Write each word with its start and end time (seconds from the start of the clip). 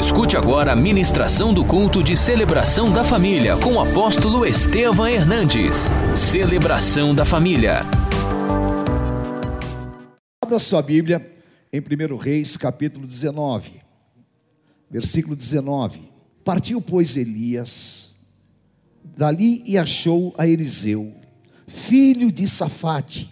Escute 0.00 0.34
agora 0.34 0.72
a 0.72 0.74
ministração 0.76 1.52
do 1.52 1.62
culto 1.62 2.02
de 2.02 2.16
celebração 2.16 2.90
da 2.90 3.04
família 3.04 3.54
com 3.58 3.74
o 3.74 3.80
apóstolo 3.80 4.46
Estevam 4.46 5.06
Hernandes. 5.06 5.90
Celebração 6.16 7.14
da 7.14 7.26
família. 7.26 7.82
Abra 10.42 10.58
sua 10.58 10.80
Bíblia 10.80 11.30
em 11.70 11.80
1 11.80 12.16
Reis, 12.16 12.56
capítulo 12.56 13.06
19, 13.06 13.72
versículo 14.90 15.36
19. 15.36 16.00
Partiu, 16.42 16.80
pois, 16.80 17.18
Elias 17.18 18.16
dali 19.04 19.62
e 19.66 19.76
achou 19.76 20.34
a 20.38 20.46
Eliseu, 20.46 21.12
filho 21.66 22.32
de 22.32 22.48
Safate, 22.48 23.30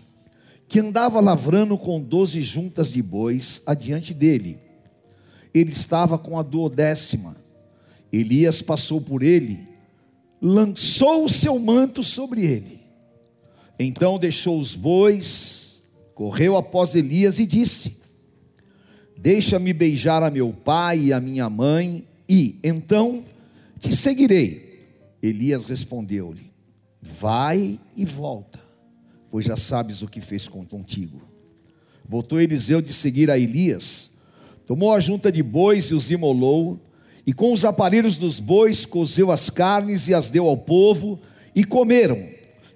que 0.68 0.80
andava 0.80 1.18
lavrando 1.18 1.78
com 1.78 1.98
doze 1.98 2.42
juntas 2.42 2.92
de 2.92 3.02
bois 3.02 3.62
adiante 3.66 4.12
dele 4.12 4.67
ele 5.58 5.70
estava 5.70 6.18
com 6.18 6.38
a 6.38 6.42
duodécima. 6.42 7.36
Elias 8.12 8.62
passou 8.62 9.00
por 9.00 9.22
ele, 9.22 9.66
lançou 10.40 11.24
o 11.24 11.28
seu 11.28 11.58
manto 11.58 12.02
sobre 12.02 12.44
ele. 12.44 12.80
Então 13.78 14.18
deixou 14.18 14.58
os 14.58 14.74
bois, 14.74 15.82
correu 16.14 16.56
após 16.56 16.94
Elias 16.94 17.38
e 17.38 17.46
disse: 17.46 17.98
Deixa-me 19.16 19.72
beijar 19.72 20.22
a 20.22 20.30
meu 20.30 20.52
pai 20.52 20.98
e 21.06 21.12
a 21.12 21.20
minha 21.20 21.48
mãe, 21.50 22.06
e 22.28 22.58
então 22.62 23.24
te 23.78 23.94
seguirei. 23.94 24.88
Elias 25.22 25.66
respondeu-lhe: 25.66 26.50
Vai 27.00 27.78
e 27.96 28.04
volta, 28.04 28.58
pois 29.30 29.44
já 29.44 29.56
sabes 29.56 30.02
o 30.02 30.08
que 30.08 30.20
fez 30.20 30.48
contigo. 30.48 31.20
Voltou 32.08 32.40
Eliseu 32.40 32.80
de 32.80 32.92
seguir 32.92 33.30
a 33.30 33.38
Elias 33.38 34.17
Tomou 34.68 34.92
a 34.92 35.00
junta 35.00 35.32
de 35.32 35.42
bois 35.42 35.86
e 35.86 35.94
os 35.94 36.10
imolou, 36.10 36.78
e 37.26 37.32
com 37.32 37.54
os 37.54 37.64
aparelhos 37.64 38.18
dos 38.18 38.38
bois 38.38 38.84
cozeu 38.84 39.32
as 39.32 39.48
carnes 39.48 40.08
e 40.08 40.14
as 40.14 40.28
deu 40.28 40.46
ao 40.46 40.58
povo, 40.58 41.18
e 41.54 41.64
comeram. 41.64 42.28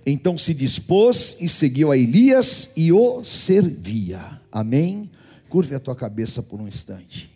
Então 0.06 0.38
se 0.38 0.54
dispôs 0.54 1.36
e 1.38 1.50
seguiu 1.50 1.92
a 1.92 1.98
Elias 1.98 2.72
e 2.78 2.90
o 2.90 3.22
servia. 3.22 4.40
Amém? 4.50 5.10
Curve 5.50 5.74
a 5.74 5.78
tua 5.78 5.94
cabeça 5.94 6.42
por 6.42 6.62
um 6.62 6.66
instante. 6.66 7.30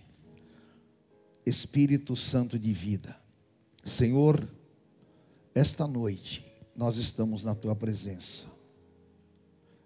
Espírito 1.45 2.17
Santo 2.17 2.59
de 2.59 2.73
vida, 2.73 3.15
Senhor, 3.85 4.43
esta 5.55 5.87
noite 5.87 6.43
nós 6.75 6.97
estamos 6.97 7.45
na 7.45 7.55
tua 7.55 7.77
presença. 7.77 8.47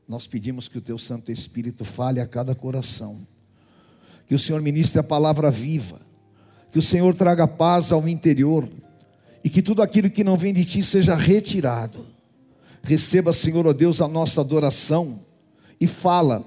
Nós 0.07 0.29
pedimos 0.29 0.69
que 0.69 0.79
o 0.79 0.81
teu 0.81 0.97
Santo 0.97 1.33
Espírito 1.33 1.85
fale 1.85 2.21
a 2.21 2.27
cada 2.27 2.55
coração 2.55 3.27
que 4.31 4.35
o 4.37 4.39
Senhor 4.39 4.63
ministre 4.63 5.01
a 5.01 5.03
palavra 5.03 5.51
viva, 5.51 6.01
que 6.71 6.79
o 6.79 6.83
Senhor 6.83 7.13
traga 7.17 7.49
paz 7.49 7.91
ao 7.91 8.07
interior 8.07 8.69
e 9.43 9.51
que 9.51 9.61
tudo 9.61 9.83
aquilo 9.83 10.09
que 10.09 10.23
não 10.23 10.37
vem 10.37 10.55
de 10.55 10.65
ti 10.65 10.85
seja 10.85 11.17
retirado. 11.17 12.07
Receba, 12.81 13.33
Senhor, 13.33 13.67
ó 13.67 13.73
Deus, 13.73 14.01
a 14.01 14.07
nossa 14.07 14.41
adoração 14.41 15.19
e 15.81 15.87
fala, 15.89 16.45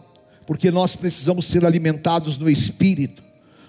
porque 0.48 0.72
nós 0.72 0.96
precisamos 0.96 1.44
ser 1.44 1.66
alimentados 1.66 2.38
no 2.38 2.50
Espírito. 2.50 3.22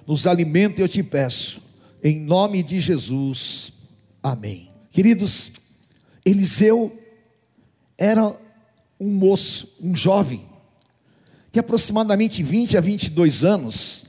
Nos 0.07 0.29
alimenta, 0.29 0.81
eu 0.81 0.89
te 0.89 1.03
peço, 1.03 1.61
em 2.01 2.21
nome 2.21 2.63
de 2.63 2.79
Jesus. 2.79 3.73
Amém. 4.23 4.71
Queridos, 4.93 5.55
Eliseu 6.25 6.97
era 7.99 8.33
um 9.01 9.11
moço, 9.11 9.77
um 9.83 9.97
jovem, 9.97 10.47
de 11.51 11.59
aproximadamente 11.59 12.45
20 12.45 12.77
a 12.77 12.81
22 12.81 13.45
anos, 13.45 14.04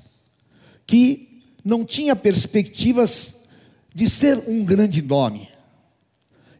que 0.85 1.41
não 1.63 1.83
tinha 1.83 2.15
perspectivas 2.15 3.45
de 3.93 4.09
ser 4.09 4.43
um 4.47 4.63
grande 4.63 5.01
nome. 5.01 5.49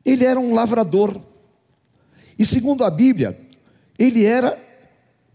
Ele 0.04 0.26
era 0.26 0.40
um 0.40 0.54
lavrador. 0.54 1.20
E 2.38 2.45
segundo 2.45 2.84
a 2.84 2.90
Bíblia, 2.90 3.40
ele 3.98 4.26
era 4.26 4.60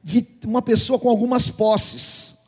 de 0.03 0.27
uma 0.47 0.63
pessoa 0.63 0.99
com 0.99 1.09
algumas 1.09 1.51
posses. 1.51 2.39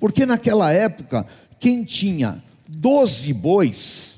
Porque 0.00 0.26
naquela 0.26 0.72
época, 0.72 1.26
quem 1.60 1.84
tinha 1.84 2.42
12 2.66 3.32
bois 3.34 4.16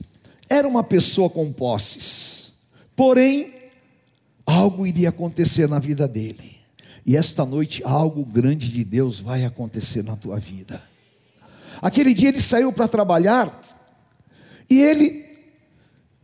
era 0.49 0.67
uma 0.67 0.83
pessoa 0.85 1.29
com 1.29 1.53
posses. 1.53 2.53
Porém, 2.97 3.53
algo 4.47 4.87
iria 4.87 5.09
acontecer 5.09 5.69
na 5.69 5.79
vida 5.79 6.07
dele. 6.07 6.57
E 7.05 7.17
esta 7.17 7.45
noite 7.45 7.83
algo 7.85 8.25
grande 8.25 8.71
de 8.71 8.85
Deus 8.85 9.21
vai 9.21 9.45
acontecer 9.45 10.03
na 10.03 10.17
tua 10.17 10.39
vida. 10.39 10.83
Aquele 11.83 12.15
dia 12.15 12.29
ele 12.29 12.41
saiu 12.41 12.73
para 12.73 12.89
trabalhar 12.89 13.61
e 14.69 14.81
ele 14.81 15.25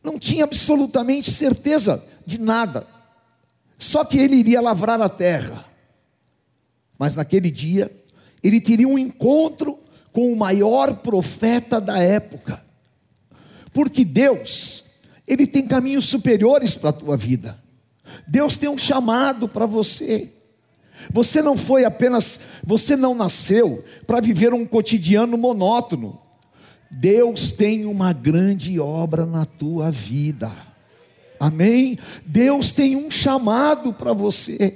não 0.02 0.18
tinha 0.18 0.44
absolutamente 0.44 1.30
certeza 1.30 2.02
de 2.26 2.40
nada, 2.40 2.86
só 3.78 4.04
que 4.04 4.18
ele 4.18 4.36
iria 4.36 4.60
lavrar 4.60 5.00
a 5.00 5.08
terra. 5.08 5.64
Mas 6.98 7.14
naquele 7.14 7.50
dia 7.50 7.90
ele 8.42 8.60
teria 8.60 8.88
um 8.88 8.98
encontro 8.98 9.78
com 10.12 10.32
o 10.32 10.36
maior 10.36 10.96
profeta 10.96 11.80
da 11.80 11.98
época, 11.98 12.62
porque 13.72 14.04
Deus, 14.04 14.84
Ele 15.26 15.46
tem 15.46 15.66
caminhos 15.66 16.06
superiores 16.06 16.76
para 16.76 16.90
a 16.90 16.94
tua 16.94 17.16
vida, 17.16 17.62
Deus 18.26 18.58
tem 18.58 18.68
um 18.68 18.78
chamado 18.78 19.48
para 19.48 19.66
você. 19.66 20.28
Você 21.12 21.40
não 21.40 21.56
foi 21.56 21.84
apenas, 21.84 22.40
você 22.64 22.96
não 22.96 23.14
nasceu 23.14 23.84
para 24.06 24.20
viver 24.20 24.52
um 24.52 24.66
cotidiano 24.66 25.38
monótono. 25.38 26.20
Deus 26.90 27.52
tem 27.52 27.86
uma 27.86 28.12
grande 28.12 28.78
obra 28.80 29.24
na 29.24 29.46
tua 29.46 29.90
vida. 29.90 30.50
Amém? 31.38 31.98
Deus 32.26 32.72
tem 32.72 32.96
um 32.96 33.10
chamado 33.10 33.92
para 33.92 34.12
você. 34.12 34.74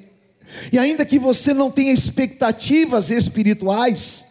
E 0.73 0.79
ainda 0.79 1.05
que 1.05 1.19
você 1.19 1.53
não 1.53 1.71
tenha 1.71 1.93
expectativas 1.93 3.11
espirituais, 3.11 4.29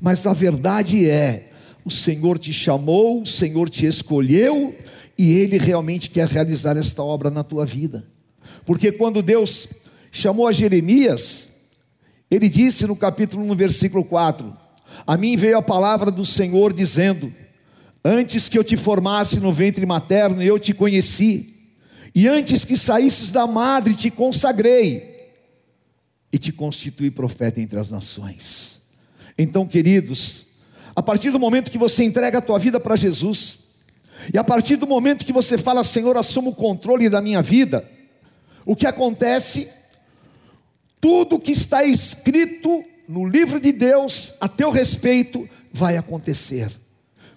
mas 0.00 0.26
a 0.26 0.32
verdade 0.32 1.08
é, 1.08 1.50
o 1.84 1.90
Senhor 1.90 2.38
te 2.38 2.52
chamou, 2.52 3.22
o 3.22 3.26
Senhor 3.26 3.70
te 3.70 3.86
escolheu, 3.86 4.74
e 5.16 5.38
Ele 5.38 5.58
realmente 5.58 6.10
quer 6.10 6.26
realizar 6.26 6.76
esta 6.76 7.02
obra 7.02 7.30
na 7.30 7.44
tua 7.44 7.64
vida. 7.64 8.06
Porque 8.64 8.90
quando 8.90 9.22
Deus 9.22 9.68
chamou 10.10 10.46
a 10.46 10.52
Jeremias, 10.52 11.50
ele 12.30 12.48
disse 12.48 12.86
no 12.86 12.96
capítulo 12.96 13.44
1, 13.50 13.56
versículo 13.56 14.04
4: 14.04 14.56
A 15.06 15.16
mim 15.16 15.36
veio 15.36 15.58
a 15.58 15.62
palavra 15.62 16.10
do 16.10 16.24
Senhor 16.24 16.72
dizendo: 16.72 17.32
Antes 18.04 18.48
que 18.48 18.58
eu 18.58 18.64
te 18.64 18.76
formasse 18.76 19.40
no 19.40 19.52
ventre 19.52 19.84
materno, 19.84 20.42
eu 20.42 20.58
te 20.58 20.72
conheci, 20.72 21.54
e 22.14 22.28
antes 22.28 22.64
que 22.64 22.76
saísses 22.76 23.30
da 23.30 23.46
madre, 23.46 23.94
te 23.94 24.10
consagrei, 24.10 25.30
e 26.32 26.38
te 26.38 26.52
constituí 26.52 27.10
profeta 27.10 27.60
entre 27.60 27.78
as 27.78 27.90
nações. 27.90 28.82
Então, 29.36 29.66
queridos, 29.66 30.46
a 30.94 31.02
partir 31.02 31.30
do 31.30 31.38
momento 31.38 31.70
que 31.70 31.78
você 31.78 32.04
entrega 32.04 32.38
a 32.38 32.42
tua 32.42 32.58
vida 32.58 32.78
para 32.78 32.94
Jesus, 32.94 33.70
e 34.32 34.38
a 34.38 34.44
partir 34.44 34.76
do 34.76 34.86
momento 34.86 35.24
que 35.24 35.32
você 35.32 35.56
fala, 35.56 35.82
Senhor, 35.82 36.16
assuma 36.16 36.50
o 36.50 36.54
controle 36.54 37.08
da 37.08 37.20
minha 37.20 37.40
vida, 37.42 37.88
o 38.64 38.76
que 38.76 38.86
acontece 38.86 39.68
tudo 41.00 41.40
que 41.40 41.52
está 41.52 41.84
escrito 41.84 42.84
no 43.08 43.26
livro 43.26 43.58
de 43.58 43.72
Deus 43.72 44.34
a 44.40 44.46
teu 44.46 44.70
respeito 44.70 45.48
vai 45.72 45.96
acontecer. 45.96 46.70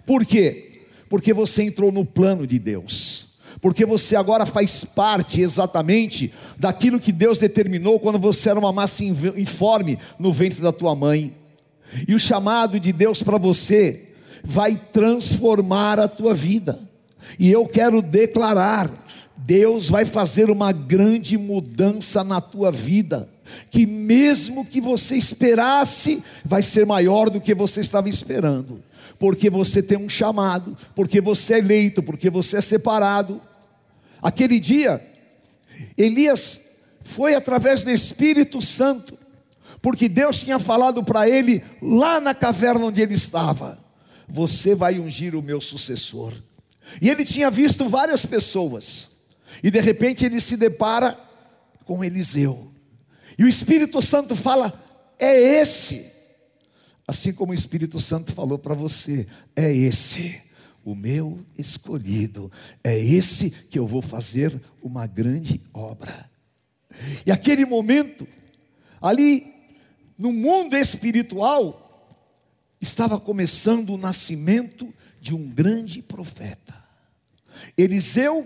Por 0.05 0.25
quê? 0.25 0.81
Porque 1.09 1.33
você 1.33 1.63
entrou 1.63 1.91
no 1.91 2.03
plano 2.03 2.45
de 2.45 2.59
Deus. 2.59 3.39
Porque 3.61 3.85
você 3.85 4.15
agora 4.15 4.45
faz 4.45 4.83
parte 4.83 5.39
exatamente 5.39 6.33
daquilo 6.57 6.99
que 6.99 7.11
Deus 7.13 7.39
determinou 7.39 7.99
quando 7.99 8.19
você 8.19 8.49
era 8.49 8.59
uma 8.59 8.73
massa 8.73 9.03
informe 9.03 9.97
no 10.19 10.33
ventre 10.33 10.61
da 10.61 10.73
tua 10.73 10.93
mãe. 10.93 11.33
E 12.07 12.13
o 12.13 12.19
chamado 12.19 12.79
de 12.79 12.91
Deus 12.91 13.23
para 13.23 13.37
você 13.37 14.09
vai 14.43 14.75
transformar 14.75 15.99
a 15.99 16.07
tua 16.07 16.33
vida. 16.33 16.77
E 17.39 17.49
eu 17.49 17.65
quero 17.65 18.01
declarar: 18.01 18.91
Deus 19.37 19.87
vai 19.87 20.03
fazer 20.03 20.49
uma 20.49 20.73
grande 20.73 21.37
mudança 21.37 22.23
na 22.23 22.41
tua 22.41 22.71
vida 22.71 23.32
que 23.69 23.85
mesmo 23.85 24.65
que 24.65 24.79
você 24.79 25.15
esperasse, 25.15 26.23
vai 26.43 26.61
ser 26.61 26.85
maior 26.85 27.29
do 27.29 27.41
que 27.41 27.53
você 27.53 27.81
estava 27.81 28.09
esperando, 28.09 28.83
porque 29.17 29.49
você 29.49 29.81
tem 29.81 29.97
um 29.97 30.09
chamado, 30.09 30.77
porque 30.95 31.19
você 31.21 31.55
é 31.55 31.59
eleito, 31.59 32.03
porque 32.03 32.29
você 32.29 32.57
é 32.57 32.61
separado. 32.61 33.41
Aquele 34.21 34.59
dia, 34.59 35.05
Elias 35.97 36.61
foi 37.03 37.35
através 37.35 37.83
do 37.83 37.91
Espírito 37.91 38.61
Santo, 38.61 39.17
porque 39.81 40.07
Deus 40.07 40.39
tinha 40.41 40.59
falado 40.59 41.03
para 41.03 41.29
ele 41.29 41.63
lá 41.81 42.21
na 42.21 42.33
caverna 42.33 42.85
onde 42.85 43.01
ele 43.01 43.13
estava: 43.13 43.77
Você 44.27 44.73
vai 44.73 44.99
ungir 44.99 45.35
o 45.35 45.43
meu 45.43 45.59
sucessor. 45.59 46.33
E 47.01 47.09
ele 47.09 47.25
tinha 47.25 47.49
visto 47.49 47.87
várias 47.89 48.25
pessoas, 48.25 49.09
e 49.63 49.71
de 49.71 49.79
repente 49.79 50.25
ele 50.25 50.39
se 50.39 50.57
depara 50.57 51.17
com 51.85 52.03
Eliseu. 52.03 52.72
E 53.37 53.43
o 53.43 53.47
Espírito 53.47 54.01
Santo 54.01 54.35
fala: 54.35 54.73
é 55.19 55.61
esse. 55.61 56.11
Assim 57.07 57.33
como 57.33 57.51
o 57.51 57.55
Espírito 57.55 57.99
Santo 57.99 58.31
falou 58.31 58.57
para 58.57 58.73
você, 58.73 59.27
é 59.55 59.73
esse 59.73 60.41
o 60.85 60.95
meu 60.95 61.45
escolhido, 61.57 62.51
é 62.83 62.97
esse 62.97 63.49
que 63.49 63.79
eu 63.79 63.87
vou 63.87 64.01
fazer 64.01 64.59
uma 64.81 65.07
grande 65.07 65.61
obra. 65.73 66.29
E 67.25 67.31
aquele 67.31 67.65
momento, 67.65 68.27
ali 69.01 69.53
no 70.17 70.31
mundo 70.31 70.75
espiritual, 70.75 71.79
estava 72.81 73.19
começando 73.19 73.91
o 73.91 73.97
nascimento 73.97 74.93
de 75.19 75.33
um 75.33 75.49
grande 75.49 76.01
profeta. 76.01 76.73
Eliseu 77.77 78.45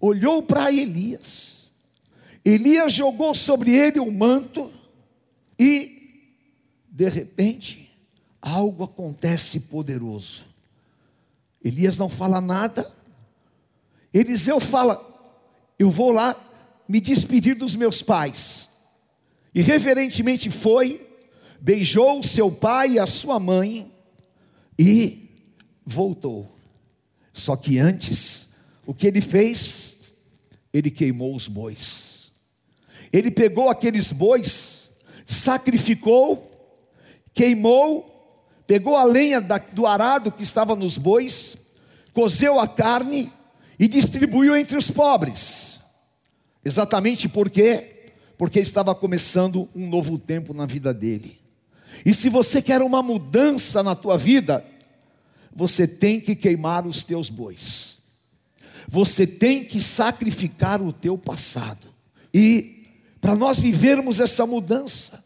olhou 0.00 0.42
para 0.42 0.72
Elias, 0.72 1.61
Elias 2.44 2.92
jogou 2.92 3.34
sobre 3.34 3.70
ele 3.70 4.00
o 4.00 4.04
um 4.04 4.10
manto, 4.10 4.72
e, 5.58 6.34
de 6.90 7.08
repente, 7.08 7.90
algo 8.40 8.84
acontece 8.84 9.60
poderoso. 9.60 10.44
Elias 11.64 11.96
não 11.96 12.08
fala 12.08 12.40
nada, 12.40 12.92
Eliseu 14.12 14.60
fala: 14.60 15.00
Eu 15.78 15.90
vou 15.90 16.12
lá 16.12 16.36
me 16.88 17.00
despedir 17.00 17.54
dos 17.54 17.74
meus 17.74 18.02
pais. 18.02 18.70
E 19.54 19.62
reverentemente 19.62 20.50
foi, 20.50 21.06
beijou 21.60 22.22
seu 22.22 22.50
pai 22.50 22.92
e 22.92 22.98
a 22.98 23.06
sua 23.06 23.38
mãe 23.38 23.90
e 24.78 25.30
voltou. 25.84 26.56
Só 27.32 27.56
que 27.56 27.78
antes, 27.78 28.54
o 28.86 28.92
que 28.94 29.06
ele 29.06 29.20
fez? 29.20 30.12
Ele 30.72 30.90
queimou 30.90 31.36
os 31.36 31.48
bois. 31.48 32.11
Ele 33.12 33.30
pegou 33.30 33.68
aqueles 33.68 34.10
bois, 34.10 34.88
sacrificou, 35.26 36.50
queimou, 37.34 38.08
pegou 38.66 38.96
a 38.96 39.04
lenha 39.04 39.40
do 39.72 39.86
arado 39.86 40.32
que 40.32 40.42
estava 40.42 40.74
nos 40.74 40.96
bois, 40.96 41.58
cozeu 42.12 42.58
a 42.58 42.66
carne 42.66 43.30
e 43.78 43.86
distribuiu 43.86 44.56
entre 44.56 44.76
os 44.78 44.90
pobres. 44.90 45.80
Exatamente 46.64 47.28
por 47.28 47.50
quê? 47.50 48.12
Porque 48.38 48.60
estava 48.60 48.94
começando 48.94 49.68
um 49.74 49.88
novo 49.88 50.18
tempo 50.18 50.54
na 50.54 50.64
vida 50.64 50.94
dele. 50.94 51.40
E 52.04 52.14
se 52.14 52.28
você 52.28 52.62
quer 52.62 52.80
uma 52.80 53.02
mudança 53.02 53.82
na 53.82 53.94
tua 53.94 54.16
vida, 54.16 54.64
você 55.54 55.86
tem 55.86 56.18
que 56.18 56.34
queimar 56.34 56.86
os 56.86 57.02
teus 57.02 57.28
bois. 57.28 57.98
Você 58.88 59.26
tem 59.26 59.64
que 59.64 59.80
sacrificar 59.80 60.80
o 60.80 60.92
teu 60.92 61.16
passado. 61.18 61.86
E 62.32 62.81
para 63.22 63.36
nós 63.36 63.60
vivermos 63.60 64.18
essa 64.18 64.44
mudança, 64.44 65.24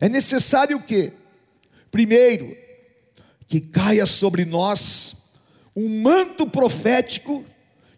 é 0.00 0.08
necessário 0.08 0.80
que, 0.80 1.12
primeiro, 1.90 2.56
que 3.46 3.60
caia 3.60 4.06
sobre 4.06 4.46
nós 4.46 5.16
um 5.76 6.00
manto 6.00 6.46
profético 6.46 7.44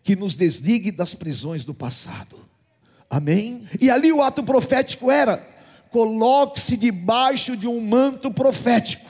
que 0.02 0.16
nos 0.16 0.34
desligue 0.34 0.90
das 0.90 1.14
prisões 1.14 1.64
do 1.64 1.72
passado. 1.72 2.40
Amém? 3.08 3.64
E 3.80 3.88
ali 3.88 4.10
o 4.12 4.20
ato 4.20 4.42
profético 4.42 5.12
era: 5.12 5.36
coloque-se 5.90 6.76
debaixo 6.76 7.56
de 7.56 7.68
um 7.68 7.80
manto 7.80 8.32
profético. 8.32 9.08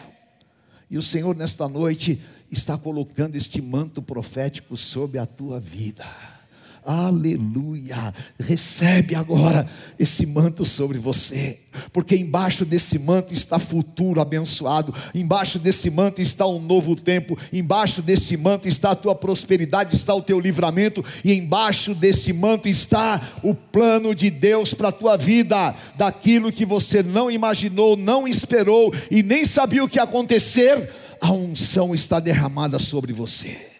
E 0.90 0.98
o 0.98 1.02
Senhor, 1.02 1.34
nesta 1.34 1.66
noite, 1.66 2.20
está 2.50 2.76
colocando 2.76 3.36
este 3.36 3.62
manto 3.62 4.02
profético 4.02 4.76
sobre 4.76 5.18
a 5.18 5.24
tua 5.24 5.58
vida. 5.58 6.06
Aleluia. 6.84 8.14
Recebe 8.38 9.14
agora 9.14 9.68
esse 9.98 10.24
manto 10.24 10.64
sobre 10.64 10.98
você, 10.98 11.58
porque 11.92 12.16
embaixo 12.16 12.64
desse 12.64 12.98
manto 12.98 13.34
está 13.34 13.58
futuro 13.58 14.20
abençoado, 14.20 14.94
embaixo 15.14 15.58
desse 15.58 15.90
manto 15.90 16.22
está 16.22 16.46
um 16.46 16.58
novo 16.58 16.96
tempo, 16.96 17.36
embaixo 17.52 18.00
desse 18.00 18.36
manto 18.36 18.66
está 18.66 18.92
a 18.92 18.96
tua 18.96 19.14
prosperidade, 19.14 19.94
está 19.94 20.14
o 20.14 20.22
teu 20.22 20.40
livramento, 20.40 21.04
e 21.22 21.34
embaixo 21.34 21.94
desse 21.94 22.32
manto 22.32 22.68
está 22.68 23.20
o 23.42 23.54
plano 23.54 24.14
de 24.14 24.30
Deus 24.30 24.72
para 24.72 24.88
a 24.88 24.92
tua 24.92 25.16
vida, 25.18 25.74
daquilo 25.96 26.50
que 26.50 26.64
você 26.64 27.02
não 27.02 27.30
imaginou, 27.30 27.96
não 27.96 28.26
esperou 28.26 28.94
e 29.10 29.22
nem 29.22 29.44
sabia 29.44 29.84
o 29.84 29.88
que 29.88 29.98
ia 29.98 30.04
acontecer, 30.04 30.90
a 31.20 31.30
unção 31.30 31.94
está 31.94 32.18
derramada 32.18 32.78
sobre 32.78 33.12
você 33.12 33.79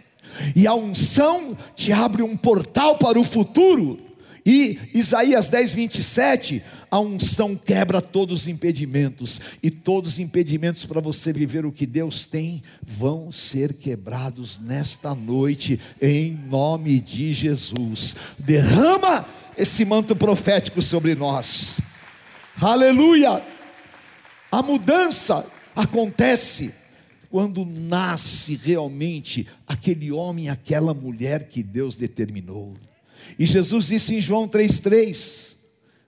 e 0.55 0.67
a 0.67 0.75
unção 0.75 1.57
te 1.75 1.93
abre 1.93 2.23
um 2.23 2.37
portal 2.37 2.97
para 2.99 3.19
o 3.19 3.25
futuro. 3.25 3.99
E 4.45 4.79
Isaías 4.95 5.49
10, 5.49 5.73
27, 5.75 6.63
a 6.91 6.99
unção 6.99 7.55
quebra 7.55 8.01
todos 8.01 8.43
os 8.43 8.49
impedimentos, 8.49 9.41
e 9.63 9.71
todos 9.71 10.15
os 10.15 10.19
impedimentos 10.19 10.85
para 10.85 11.01
você 11.01 11.33
viver 11.33 11.65
o 11.65 11.73
que 11.73 11.87
Deus 11.87 12.25
tem 12.25 12.63
vão 12.83 13.31
ser 13.31 13.75
quebrados 13.75 14.59
nesta 14.59 15.15
noite, 15.15 15.79
em 16.01 16.33
nome 16.49 17.01
de 17.01 17.33
Jesus. 17.33 18.17
Derrama 18.39 19.27
esse 19.57 19.85
manto 19.85 20.17
profético 20.17 20.81
sobre 20.81 21.15
nós, 21.15 21.81
aleluia. 22.61 23.43
A 24.51 24.63
mudança 24.63 25.47
acontece 25.77 26.75
quando 27.31 27.65
nasce 27.65 28.57
realmente 28.57 29.47
aquele 29.67 30.11
homem, 30.11 30.51
aquela 30.51 30.93
mulher 30.93 31.49
que 31.49 31.63
Deus 31.63 31.97
determinou. 31.97 32.77
E 33.39 33.47
Jesus 33.47 33.87
disse 33.87 34.17
em 34.17 34.21
João 34.21 34.49
3,3: 34.49 35.55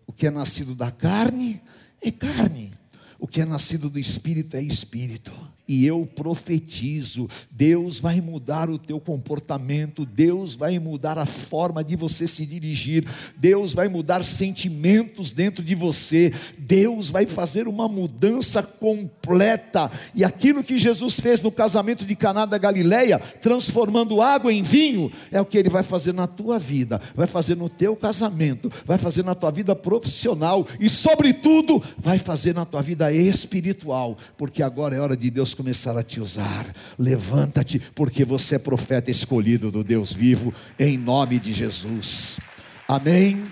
O 0.07 0.13
que 0.13 0.27
é 0.27 0.31
nascido 0.31 0.75
da 0.75 0.91
carne 0.91 1.63
é 2.01 2.11
carne, 2.11 2.73
o 3.19 3.29
que 3.29 3.41
é 3.41 3.45
nascido 3.45 3.89
do 3.89 3.99
espírito 3.99 4.57
é 4.57 4.63
espírito 4.63 5.33
e 5.73 5.87
eu 5.87 6.05
profetizo: 6.05 7.27
Deus 7.51 7.99
vai 7.99 8.21
mudar 8.21 8.69
o 8.69 8.77
teu 8.77 9.01
comportamento, 9.01 10.05
Deus 10.05 10.55
vai 10.55 10.79
mudar 10.79 11.17
a 11.17 11.25
forma 11.25 11.83
de 11.83 11.97
você 11.97 12.29
se 12.29 12.45
dirigir, 12.45 13.07
Deus 13.39 13.73
vai 13.73 13.89
mudar 13.89 14.23
sentimentos 14.23 15.33
dentro 15.33 15.65
de 15.65 15.75
você, 15.75 16.31
Deus 16.59 17.09
vai 17.09 17.25
fazer 17.25 17.67
uma 17.67 17.89
mudança 17.89 18.63
completa. 18.63 19.91
E 20.15 20.23
aquilo 20.23 20.63
que 20.63 20.77
Jesus 20.77 21.19
fez 21.19 21.41
no 21.41 21.51
casamento 21.51 22.05
de 22.05 22.15
Caná 22.15 22.45
da 22.45 22.59
Galileia, 22.59 23.19
transformando 23.19 24.21
água 24.21 24.53
em 24.53 24.63
vinho, 24.63 25.11
é 25.31 25.41
o 25.41 25.47
que 25.47 25.57
ele 25.57 25.71
vai 25.71 25.83
fazer 25.83 26.13
na 26.13 26.27
tua 26.27 26.59
vida, 26.59 27.01
vai 27.15 27.27
fazer 27.27 27.57
no 27.57 27.71
teu 27.71 27.97
casamento, 27.97 28.71
vai 28.85 28.99
fazer 28.99 29.25
na 29.25 29.35
tua 29.35 29.51
vida 29.51 29.75
profissional 29.75 30.67
e, 30.79 30.91
sobretudo, 30.91 31.83
vai 31.97 32.19
fazer 32.19 32.55
na 32.55 32.67
tua 32.67 32.83
vida 32.83 33.11
espiritual, 33.11 34.19
porque 34.37 34.63
agora 34.63 34.95
é 34.95 35.01
hora 35.01 35.17
de 35.17 35.31
Deus 35.31 35.55
começar 35.63 35.97
a 35.97 36.03
te 36.03 36.21
usar. 36.21 36.67
Levanta-te, 36.99 37.79
porque 37.95 38.25
você 38.25 38.57
é 38.57 38.59
profeta 38.59 39.13
escolhido 39.13 39.71
do 39.71 39.85
Deus 39.85 40.13
vivo, 40.13 40.53
em 40.77 40.99
nome 40.99 41.39
de 41.39 41.53
Jesus. 41.53 42.41
Amém. 42.89 43.45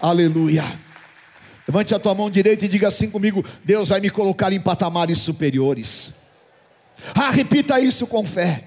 Aleluia. 0.00 0.64
Levante 1.68 1.94
a 1.94 1.98
tua 1.98 2.14
mão 2.14 2.30
direita 2.30 2.64
e 2.64 2.68
diga 2.68 2.88
assim 2.88 3.10
comigo: 3.10 3.44
Deus 3.62 3.90
vai 3.90 4.00
me 4.00 4.08
colocar 4.08 4.50
em 4.50 4.58
patamares 4.58 5.18
superiores. 5.18 6.14
Ah, 7.14 7.28
repita 7.28 7.78
isso 7.80 8.06
com 8.06 8.24
fé. 8.24 8.64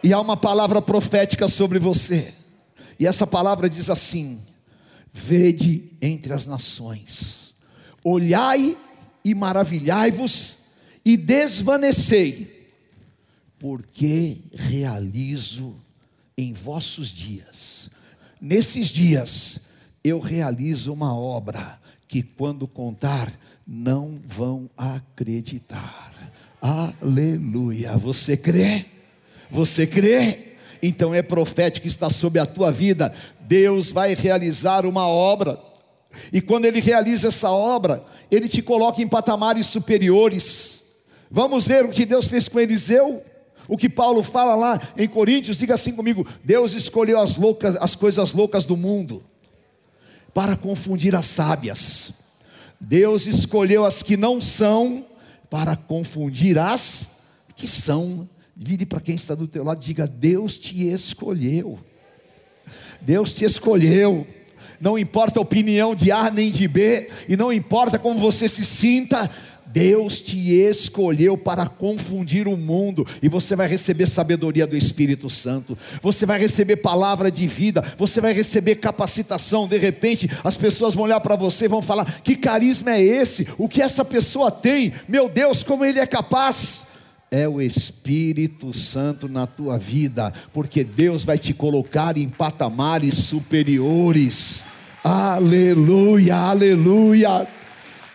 E 0.00 0.12
há 0.12 0.20
uma 0.20 0.36
palavra 0.36 0.80
profética 0.80 1.48
sobre 1.48 1.80
você. 1.80 2.32
E 3.00 3.06
essa 3.06 3.26
palavra 3.26 3.68
diz 3.68 3.90
assim: 3.90 4.40
Vede 5.12 5.92
entre 6.00 6.32
as 6.32 6.46
nações, 6.46 7.56
olhai 8.04 8.76
e 9.24 9.34
maravilhai-vos 9.34 10.58
e 11.04 11.16
desvanecei, 11.16 12.68
porque 13.58 14.38
realizo 14.52 15.76
em 16.36 16.52
vossos 16.52 17.08
dias, 17.08 17.90
nesses 18.40 18.88
dias, 18.88 19.60
eu 20.02 20.18
realizo 20.18 20.92
uma 20.92 21.16
obra 21.16 21.80
que 22.08 22.22
quando 22.22 22.66
contar 22.66 23.32
não 23.66 24.20
vão 24.26 24.68
acreditar. 24.76 26.12
Aleluia. 26.60 27.96
Você 27.96 28.36
crê? 28.36 28.86
Você 29.50 29.86
crê? 29.86 30.56
Então 30.82 31.14
é 31.14 31.22
profético, 31.22 31.86
está 31.86 32.10
sobre 32.10 32.40
a 32.40 32.46
tua 32.46 32.72
vida. 32.72 33.14
Deus 33.40 33.90
vai 33.90 34.14
realizar 34.14 34.84
uma 34.84 35.06
obra 35.06 35.58
e 36.32 36.40
quando 36.40 36.64
ele 36.64 36.80
realiza 36.80 37.28
essa 37.28 37.50
obra, 37.50 38.04
ele 38.30 38.48
te 38.48 38.62
coloca 38.62 39.02
em 39.02 39.08
patamares 39.08 39.66
superiores. 39.66 40.84
Vamos 41.30 41.66
ver 41.66 41.84
o 41.84 41.90
que 41.90 42.04
Deus 42.04 42.26
fez 42.26 42.48
com 42.48 42.60
Eliseu? 42.60 43.22
O 43.68 43.76
que 43.76 43.88
Paulo 43.88 44.22
fala 44.22 44.54
lá 44.54 44.80
em 44.96 45.08
Coríntios, 45.08 45.58
diga 45.58 45.74
assim 45.74 45.92
comigo: 45.92 46.26
Deus 46.44 46.74
escolheu 46.74 47.18
as 47.18 47.36
loucas, 47.36 47.76
as 47.76 47.94
coisas 47.94 48.32
loucas 48.32 48.64
do 48.64 48.76
mundo 48.76 49.24
para 50.34 50.56
confundir 50.56 51.14
as 51.14 51.26
sábias. 51.26 52.14
Deus 52.80 53.26
escolheu 53.26 53.84
as 53.84 54.02
que 54.02 54.16
não 54.16 54.40
são 54.40 55.06
para 55.48 55.76
confundir 55.76 56.58
as 56.58 57.10
que 57.54 57.66
são. 57.66 58.28
Vire 58.56 58.84
para 58.84 59.00
quem 59.00 59.14
está 59.14 59.34
do 59.34 59.46
teu 59.46 59.64
lado, 59.64 59.80
diga: 59.80 60.06
Deus 60.06 60.56
te 60.56 60.88
escolheu. 60.88 61.78
Deus 63.00 63.32
te 63.34 63.44
escolheu. 63.44 64.26
Não 64.82 64.98
importa 64.98 65.38
a 65.38 65.42
opinião 65.42 65.94
de 65.94 66.10
A 66.10 66.28
nem 66.28 66.50
de 66.50 66.66
B, 66.66 67.08
e 67.28 67.36
não 67.36 67.52
importa 67.52 68.00
como 68.00 68.18
você 68.18 68.48
se 68.48 68.64
sinta, 68.64 69.30
Deus 69.64 70.20
te 70.20 70.52
escolheu 70.54 71.38
para 71.38 71.68
confundir 71.68 72.48
o 72.48 72.56
mundo, 72.56 73.06
e 73.22 73.28
você 73.28 73.54
vai 73.54 73.68
receber 73.68 74.08
sabedoria 74.08 74.66
do 74.66 74.76
Espírito 74.76 75.30
Santo, 75.30 75.78
você 76.02 76.26
vai 76.26 76.40
receber 76.40 76.78
palavra 76.78 77.30
de 77.30 77.46
vida, 77.46 77.94
você 77.96 78.20
vai 78.20 78.34
receber 78.34 78.74
capacitação. 78.74 79.68
De 79.68 79.78
repente, 79.78 80.28
as 80.42 80.56
pessoas 80.56 80.96
vão 80.96 81.04
olhar 81.04 81.20
para 81.20 81.36
você 81.36 81.66
e 81.66 81.68
vão 81.68 81.80
falar: 81.80 82.20
que 82.20 82.34
carisma 82.34 82.90
é 82.90 83.00
esse? 83.00 83.46
O 83.58 83.68
que 83.68 83.80
essa 83.80 84.04
pessoa 84.04 84.50
tem? 84.50 84.92
Meu 85.08 85.28
Deus, 85.28 85.62
como 85.62 85.84
ele 85.84 86.00
é 86.00 86.06
capaz! 86.06 86.88
É 87.30 87.48
o 87.48 87.62
Espírito 87.62 88.74
Santo 88.74 89.26
na 89.26 89.46
tua 89.46 89.78
vida, 89.78 90.34
porque 90.52 90.82
Deus 90.82 91.24
vai 91.24 91.38
te 91.38 91.54
colocar 91.54 92.18
em 92.18 92.28
patamares 92.28 93.14
superiores. 93.14 94.71
Aleluia, 95.04 96.36
aleluia. 96.36 97.48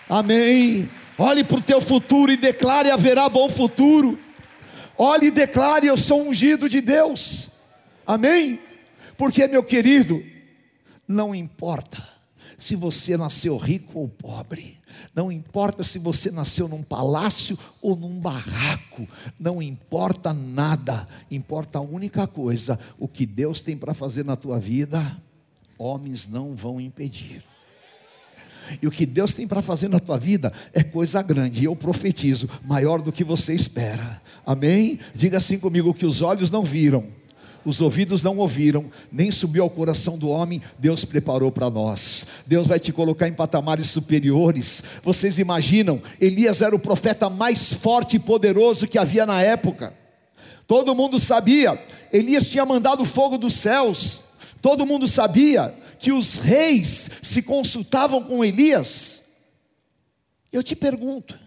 Amém. 0.07 0.89
Olhe 1.17 1.43
para 1.43 1.57
o 1.57 1.61
teu 1.61 1.81
futuro 1.81 2.31
e 2.31 2.37
declare: 2.37 2.89
haverá 2.89 3.27
bom 3.27 3.49
futuro. 3.49 4.17
Olhe 4.97 5.27
e 5.27 5.31
declare: 5.31 5.87
eu 5.87 5.97
sou 5.97 6.25
ungido 6.27 6.69
de 6.69 6.79
Deus. 6.79 7.51
Amém? 8.05 8.59
Porque, 9.17 9.45
meu 9.47 9.63
querido, 9.63 10.23
não 11.05 11.35
importa 11.35 12.01
se 12.57 12.75
você 12.75 13.17
nasceu 13.17 13.57
rico 13.57 13.99
ou 13.99 14.07
pobre, 14.07 14.77
não 15.13 15.29
importa 15.29 15.83
se 15.83 15.99
você 15.99 16.31
nasceu 16.31 16.69
num 16.69 16.83
palácio 16.83 17.59
ou 17.81 17.97
num 17.97 18.17
barraco, 18.17 19.05
não 19.37 19.61
importa 19.61 20.33
nada, 20.33 21.05
importa 21.29 21.79
a 21.79 21.81
única 21.81 22.25
coisa: 22.27 22.79
o 22.97 23.09
que 23.09 23.25
Deus 23.25 23.61
tem 23.61 23.75
para 23.75 23.93
fazer 23.93 24.23
na 24.23 24.37
tua 24.37 24.57
vida, 24.57 25.21
homens 25.77 26.27
não 26.27 26.55
vão 26.55 26.79
impedir. 26.79 27.43
E 28.81 28.87
o 28.87 28.91
que 28.91 29.05
Deus 29.05 29.33
tem 29.33 29.47
para 29.47 29.61
fazer 29.61 29.87
na 29.87 29.99
tua 29.99 30.17
vida 30.17 30.51
é 30.73 30.83
coisa 30.83 31.21
grande. 31.21 31.61
E 31.61 31.65
eu 31.65 31.75
profetizo, 31.75 32.49
maior 32.65 33.01
do 33.01 33.11
que 33.11 33.23
você 33.23 33.53
espera. 33.53 34.21
Amém? 34.45 34.99
Diga 35.15 35.37
assim 35.37 35.57
comigo: 35.57 35.93
que 35.93 36.05
os 36.05 36.21
olhos 36.21 36.51
não 36.51 36.63
viram, 36.63 37.05
os 37.67 37.81
ouvidos 37.81 38.23
não 38.23 38.37
ouviram, 38.37 38.85
nem 39.11 39.29
subiu 39.29 39.63
ao 39.63 39.69
coração 39.69 40.17
do 40.17 40.29
homem, 40.29 40.61
Deus 40.79 41.03
preparou 41.03 41.51
para 41.51 41.69
nós. 41.69 42.27
Deus 42.45 42.65
vai 42.65 42.79
te 42.79 42.93
colocar 42.93 43.27
em 43.27 43.33
patamares 43.33 43.87
superiores. 43.87 44.83
Vocês 45.03 45.37
imaginam, 45.37 46.01
Elias 46.19 46.61
era 46.61 46.75
o 46.75 46.79
profeta 46.79 47.29
mais 47.29 47.73
forte 47.73 48.15
e 48.15 48.19
poderoso 48.19 48.87
que 48.87 48.97
havia 48.97 49.25
na 49.25 49.41
época. 49.41 49.93
Todo 50.65 50.95
mundo 50.95 51.19
sabia, 51.19 51.81
Elias 52.11 52.49
tinha 52.49 52.65
mandado 52.65 53.03
fogo 53.05 53.37
dos 53.37 53.53
céus. 53.53 54.26
Todo 54.67 54.85
mundo 54.85 55.07
sabia, 55.07 55.73
que 55.97 56.11
os 56.11 56.33
reis 56.33 57.09
se 57.23 57.41
consultavam 57.41 58.21
com 58.21 58.43
Elias. 58.43 59.23
Eu 60.51 60.61
te 60.61 60.75
pergunto, 60.75 61.39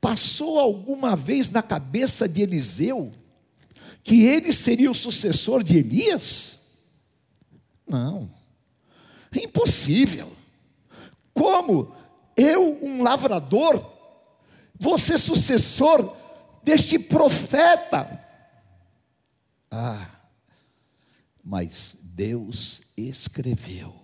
passou 0.00 0.60
alguma 0.60 1.16
vez 1.16 1.50
na 1.50 1.64
cabeça 1.64 2.28
de 2.28 2.42
Eliseu 2.42 3.12
que 4.04 4.22
ele 4.22 4.52
seria 4.52 4.88
o 4.88 4.94
sucessor 4.94 5.64
de 5.64 5.78
Elias? 5.78 6.60
Não, 7.88 8.30
é 9.32 9.42
impossível. 9.42 10.32
Como 11.34 11.92
eu, 12.36 12.78
um 12.84 13.02
lavrador, 13.02 13.84
vou 14.78 14.96
ser 14.96 15.18
sucessor 15.18 16.16
deste 16.62 17.00
profeta? 17.00 18.24
Ah, 19.68 20.15
mas 21.46 21.96
Deus 22.02 22.82
escreveu: 22.96 23.94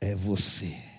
é 0.00 0.14
você. 0.14 0.91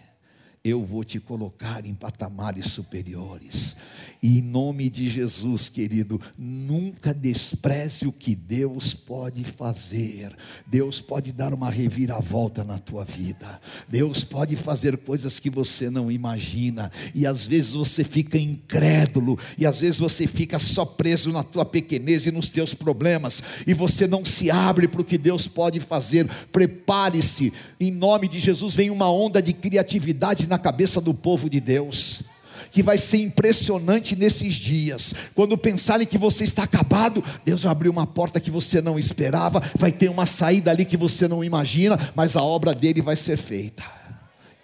Eu 0.65 0.85
vou 0.85 1.03
te 1.03 1.19
colocar 1.19 1.85
em 1.85 1.93
patamares 1.93 2.67
superiores. 2.67 3.75
E 4.23 4.39
em 4.39 4.41
nome 4.41 4.89
de 4.89 5.09
Jesus, 5.09 5.67
querido, 5.67 6.21
nunca 6.37 7.13
despreze 7.13 8.07
o 8.07 8.11
que 8.13 8.33
Deus 8.33 8.93
pode 8.93 9.43
fazer. 9.43 10.33
Deus 10.65 11.01
pode 11.01 11.33
dar 11.33 11.53
uma 11.53 11.69
reviravolta 11.69 12.63
na 12.63 12.79
tua 12.79 13.03
vida. 13.03 13.59
Deus 13.89 14.23
pode 14.23 14.55
fazer 14.55 14.95
coisas 14.99 15.41
que 15.41 15.49
você 15.49 15.89
não 15.89 16.09
imagina. 16.09 16.89
E 17.13 17.27
às 17.27 17.45
vezes 17.45 17.73
você 17.73 18.05
fica 18.05 18.37
incrédulo, 18.37 19.37
e 19.57 19.65
às 19.65 19.81
vezes 19.81 19.99
você 19.99 20.25
fica 20.25 20.57
só 20.57 20.85
preso 20.85 21.33
na 21.33 21.43
tua 21.43 21.65
pequenez 21.65 22.25
e 22.25 22.31
nos 22.31 22.49
teus 22.49 22.73
problemas, 22.73 23.43
e 23.67 23.73
você 23.73 24.07
não 24.07 24.23
se 24.23 24.49
abre 24.49 24.87
para 24.87 25.01
o 25.01 25.05
que 25.05 25.17
Deus 25.17 25.45
pode 25.45 25.81
fazer. 25.81 26.25
Prepare-se. 26.49 27.51
Em 27.77 27.91
nome 27.91 28.29
de 28.29 28.39
Jesus 28.39 28.73
vem 28.73 28.89
uma 28.89 29.11
onda 29.11 29.41
de 29.41 29.51
criatividade 29.51 30.47
na 30.53 30.59
cabeça 30.59 31.01
do 31.01 31.15
povo 31.15 31.49
de 31.49 31.59
Deus 31.59 32.25
que 32.71 32.81
vai 32.81 32.97
ser 32.97 33.17
impressionante 33.17 34.15
nesses 34.15 34.55
dias. 34.55 35.13
Quando 35.35 35.55
pensarem 35.57 36.07
que 36.07 36.17
você 36.17 36.43
está 36.43 36.63
acabado, 36.63 37.23
Deus 37.45 37.63
vai 37.63 37.71
abrir 37.71 37.89
uma 37.89 38.07
porta 38.07 38.39
que 38.39 38.49
você 38.49 38.81
não 38.81 38.97
esperava, 38.97 39.59
vai 39.75 39.91
ter 39.91 40.09
uma 40.09 40.25
saída 40.25 40.71
ali 40.71 40.83
que 40.83 40.97
você 40.97 41.27
não 41.27 41.43
imagina, 41.43 41.97
mas 42.15 42.35
a 42.35 42.41
obra 42.41 42.73
dele 42.73 42.99
vai 42.99 43.15
ser 43.15 43.37
feita. 43.37 43.83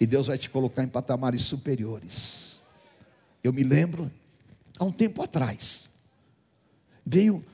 E 0.00 0.06
Deus 0.06 0.26
vai 0.26 0.36
te 0.38 0.50
colocar 0.50 0.82
em 0.82 0.88
patamares 0.88 1.42
superiores. 1.42 2.60
Eu 3.44 3.52
me 3.52 3.62
lembro, 3.62 4.10
há 4.76 4.84
um 4.84 4.92
tempo 4.92 5.22
atrás, 5.22 5.90
veio 7.06 7.44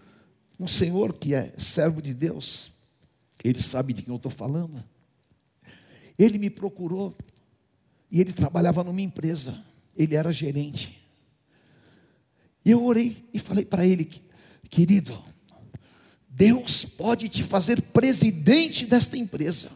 um 0.58 0.66
senhor 0.66 1.12
que 1.12 1.34
é 1.34 1.52
servo 1.58 2.00
de 2.00 2.14
Deus, 2.14 2.72
ele 3.44 3.60
sabe 3.60 3.92
de 3.92 4.02
quem 4.02 4.12
eu 4.12 4.16
estou 4.16 4.32
falando. 4.32 4.82
Ele 6.18 6.38
me 6.38 6.48
procurou 6.48 7.14
e 8.10 8.20
ele 8.20 8.32
trabalhava 8.32 8.84
numa 8.84 9.00
empresa 9.00 9.64
ele 9.96 10.14
era 10.14 10.30
gerente. 10.30 11.02
E 12.64 12.70
eu 12.70 12.84
orei 12.84 13.24
e 13.32 13.38
falei 13.38 13.64
para 13.64 13.86
ele, 13.86 14.08
querido, 14.68 15.16
Deus 16.28 16.84
pode 16.84 17.28
te 17.28 17.42
fazer 17.42 17.80
presidente 17.80 18.84
desta 18.86 19.16
empresa. 19.16 19.70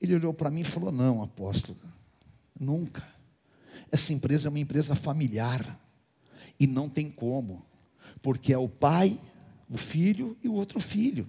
Ele 0.00 0.14
olhou 0.14 0.34
para 0.34 0.50
mim 0.50 0.60
e 0.60 0.64
falou: 0.64 0.92
Não, 0.92 1.22
apóstolo, 1.22 1.78
nunca. 2.58 3.02
Essa 3.90 4.12
empresa 4.12 4.48
é 4.48 4.50
uma 4.50 4.58
empresa 4.58 4.94
familiar 4.94 5.80
e 6.60 6.66
não 6.66 6.88
tem 6.88 7.10
como, 7.10 7.64
porque 8.20 8.52
é 8.52 8.58
o 8.58 8.68
pai, 8.68 9.18
o 9.70 9.78
filho 9.78 10.36
e 10.44 10.48
o 10.48 10.52
outro 10.52 10.78
filho. 10.78 11.26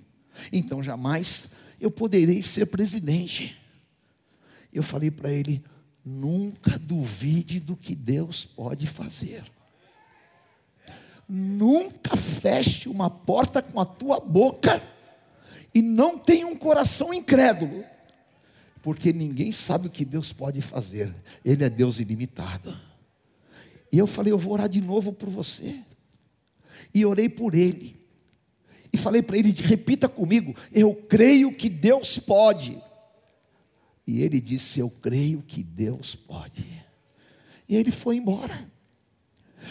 Então 0.52 0.84
jamais 0.84 1.52
eu 1.80 1.90
poderei 1.90 2.44
ser 2.44 2.66
presidente. 2.66 3.59
Eu 4.74 4.84
falei 4.84 5.12
para 5.12 5.32
ele: 5.32 5.64
Nunca 6.04 6.78
duvide 6.78 7.60
do 7.60 7.76
que 7.76 7.94
Deus 7.94 8.46
pode 8.46 8.88
fazer. 8.88 9.44
Nunca 11.28 12.18
feche 12.18 12.90
uma 12.90 13.10
porta 13.10 13.62
com 13.62 13.80
a 13.80 13.86
tua 13.86 14.20
boca 14.20 14.82
e 15.74 15.82
não 15.82 16.18
tenha 16.18 16.48
um 16.48 16.56
coração 16.56 17.14
incrédulo, 17.14 17.84
porque 18.82 19.14
ninguém 19.14 19.52
sabe 19.52 19.88
o 19.88 19.92
que 19.92 20.04
Deus 20.04 20.34
pode 20.34 20.62
fazer, 20.62 21.14
Ele 21.46 21.64
é 21.64 21.70
Deus 21.70 22.00
ilimitado. 22.00 22.76
E 23.92 23.98
eu 23.98 24.08
falei: 24.08 24.32
Eu 24.32 24.38
vou 24.38 24.54
orar 24.54 24.70
de 24.70 24.82
novo 24.82 25.12
por 25.14 25.30
você. 25.30 25.80
E 26.94 27.06
orei 27.06 27.30
por 27.30 27.54
ele. 27.54 27.96
E 28.92 28.98
falei 28.98 29.22
para 29.22 29.38
ele: 29.38 29.52
Repita 29.52 30.08
comigo, 30.08 30.56
eu 30.72 30.96
creio 30.96 31.56
que 31.56 31.70
Deus 31.70 32.18
pode. 32.18 32.82
E 34.10 34.24
ele 34.24 34.42
disse: 34.42 34.80
Eu 34.80 34.90
creio 34.90 35.44
que 35.44 35.62
Deus 35.62 36.16
pode. 36.16 36.66
E 37.68 37.76
ele 37.76 37.92
foi 37.92 38.16
embora. 38.16 38.68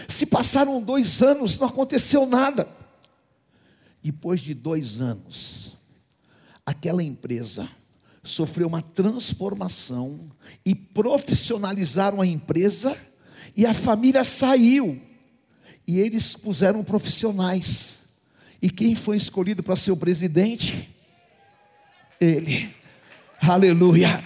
Se 0.06 0.24
passaram 0.26 0.80
dois 0.80 1.20
anos, 1.22 1.58
não 1.58 1.66
aconteceu 1.66 2.24
nada. 2.24 2.68
Depois 4.00 4.40
de 4.40 4.54
dois 4.54 5.00
anos, 5.00 5.76
aquela 6.64 7.02
empresa 7.02 7.68
sofreu 8.22 8.68
uma 8.68 8.80
transformação 8.80 10.30
e 10.64 10.72
profissionalizaram 10.72 12.20
a 12.20 12.26
empresa 12.26 12.96
e 13.56 13.66
a 13.66 13.74
família 13.74 14.22
saiu. 14.22 15.02
E 15.84 15.98
eles 15.98 16.36
puseram 16.36 16.84
profissionais. 16.84 18.04
E 18.62 18.70
quem 18.70 18.94
foi 18.94 19.16
escolhido 19.16 19.64
para 19.64 19.74
ser 19.74 19.90
o 19.90 19.96
presidente? 19.96 20.94
Ele. 22.20 22.77
Aleluia. 23.40 24.22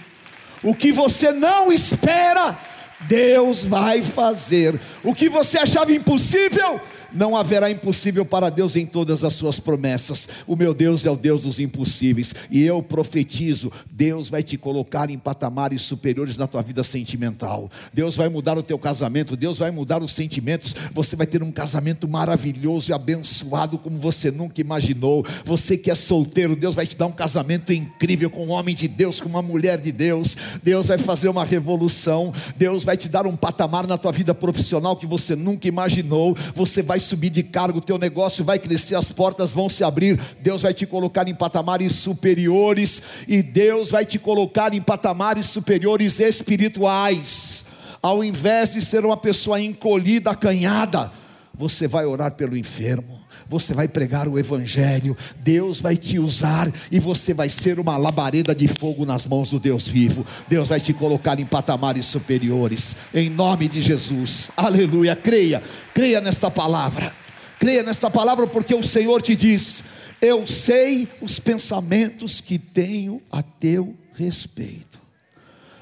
O 0.63 0.73
que 0.73 0.91
você 0.91 1.31
não 1.31 1.71
espera, 1.71 2.57
Deus 3.01 3.65
vai 3.65 4.01
fazer. 4.01 4.79
O 5.03 5.13
que 5.13 5.27
você 5.29 5.57
achava 5.57 5.91
impossível, 5.91 6.79
Não 7.13 7.37
haverá 7.37 7.69
impossível 7.69 8.25
para 8.25 8.49
Deus 8.49 8.75
em 8.75 8.85
todas 8.85 9.23
as 9.23 9.33
suas 9.33 9.59
promessas. 9.59 10.27
O 10.47 10.55
meu 10.55 10.73
Deus 10.73 11.05
é 11.05 11.11
o 11.11 11.15
Deus 11.15 11.43
dos 11.43 11.59
impossíveis. 11.59 12.33
E 12.49 12.63
eu 12.63 12.81
profetizo: 12.81 13.71
Deus 13.91 14.29
vai 14.29 14.41
te 14.41 14.57
colocar 14.57 15.09
em 15.11 15.17
patamares 15.17 15.83
superiores 15.83 16.37
na 16.37 16.47
tua 16.47 16.63
vida 16.63 16.83
sentimental. 16.83 17.69
Deus 17.93 18.15
vai 18.15 18.29
mudar 18.29 18.57
o 18.57 18.63
teu 18.63 18.79
casamento. 18.79 19.35
Deus 19.35 19.59
vai 19.59 19.69
mudar 19.69 20.01
os 20.01 20.11
sentimentos. 20.11 20.75
Você 20.91 21.15
vai 21.15 21.27
ter 21.27 21.43
um 21.43 21.51
casamento 21.51 22.07
maravilhoso 22.07 22.89
e 22.89 22.93
abençoado 22.93 23.77
como 23.77 23.99
você 23.99 24.31
nunca 24.31 24.59
imaginou. 24.59 25.23
Você 25.45 25.77
que 25.77 25.91
é 25.91 25.95
solteiro, 25.95 26.55
Deus 26.55 26.73
vai 26.73 26.87
te 26.87 26.97
dar 26.97 27.05
um 27.05 27.11
casamento 27.11 27.71
incrível 27.71 28.29
com 28.31 28.47
um 28.47 28.51
homem 28.51 28.73
de 28.73 28.87
Deus, 28.87 29.19
com 29.19 29.29
uma 29.29 29.41
mulher 29.41 29.79
de 29.79 29.91
Deus. 29.91 30.35
Deus 30.63 30.87
vai 30.87 30.97
fazer 30.97 31.29
uma 31.29 31.45
revolução. 31.45 32.33
Deus 32.55 32.83
vai 32.83 32.97
te 32.97 33.07
dar 33.07 33.27
um 33.27 33.35
patamar 33.35 33.85
na 33.85 33.99
tua 33.99 34.11
vida 34.11 34.33
profissional 34.33 34.95
que 34.95 35.05
você 35.05 35.35
nunca 35.35 35.67
imaginou. 35.67 36.35
Você 36.55 36.81
vai 36.81 37.02
subir 37.03 37.29
de 37.29 37.43
cargo, 37.43 37.81
teu 37.81 37.97
negócio 37.97 38.43
vai 38.43 38.57
crescer, 38.57 38.95
as 38.95 39.11
portas 39.11 39.53
vão 39.53 39.69
se 39.69 39.83
abrir, 39.83 40.19
Deus 40.39 40.61
vai 40.61 40.73
te 40.73 40.85
colocar 40.85 41.27
em 41.27 41.35
patamares 41.35 41.93
superiores 41.93 43.01
e 43.27 43.41
Deus 43.41 43.91
vai 43.91 44.05
te 44.05 44.17
colocar 44.17 44.73
em 44.73 44.81
patamares 44.81 45.45
superiores 45.45 46.19
espirituais. 46.19 47.65
Ao 48.01 48.23
invés 48.23 48.73
de 48.73 48.81
ser 48.81 49.05
uma 49.05 49.17
pessoa 49.17 49.61
encolhida, 49.61 50.31
acanhada, 50.31 51.11
você 51.53 51.87
vai 51.87 52.05
orar 52.05 52.31
pelo 52.31 52.57
enfermo 52.57 53.22
você 53.47 53.73
vai 53.73 53.87
pregar 53.87 54.27
o 54.27 54.39
Evangelho, 54.39 55.15
Deus 55.39 55.79
vai 55.81 55.95
te 55.95 56.17
usar 56.19 56.71
e 56.91 56.99
você 56.99 57.33
vai 57.33 57.49
ser 57.49 57.79
uma 57.79 57.97
labareda 57.97 58.53
de 58.53 58.67
fogo 58.67 59.05
nas 59.05 59.25
mãos 59.25 59.51
do 59.51 59.59
Deus 59.59 59.87
vivo. 59.87 60.25
Deus 60.47 60.69
vai 60.69 60.79
te 60.79 60.93
colocar 60.93 61.39
em 61.39 61.45
patamares 61.45 62.05
superiores, 62.05 62.95
em 63.13 63.29
nome 63.29 63.67
de 63.67 63.81
Jesus, 63.81 64.51
aleluia. 64.55 65.15
Creia, 65.15 65.61
creia 65.93 66.19
nesta 66.19 66.49
palavra, 66.49 67.13
creia 67.59 67.83
nesta 67.83 68.09
palavra, 68.09 68.47
porque 68.47 68.73
o 68.73 68.83
Senhor 68.83 69.21
te 69.21 69.35
diz: 69.35 69.83
Eu 70.21 70.47
sei 70.47 71.07
os 71.21 71.39
pensamentos 71.39 72.41
que 72.41 72.57
tenho 72.57 73.21
a 73.31 73.41
teu 73.41 73.95
respeito, 74.15 74.99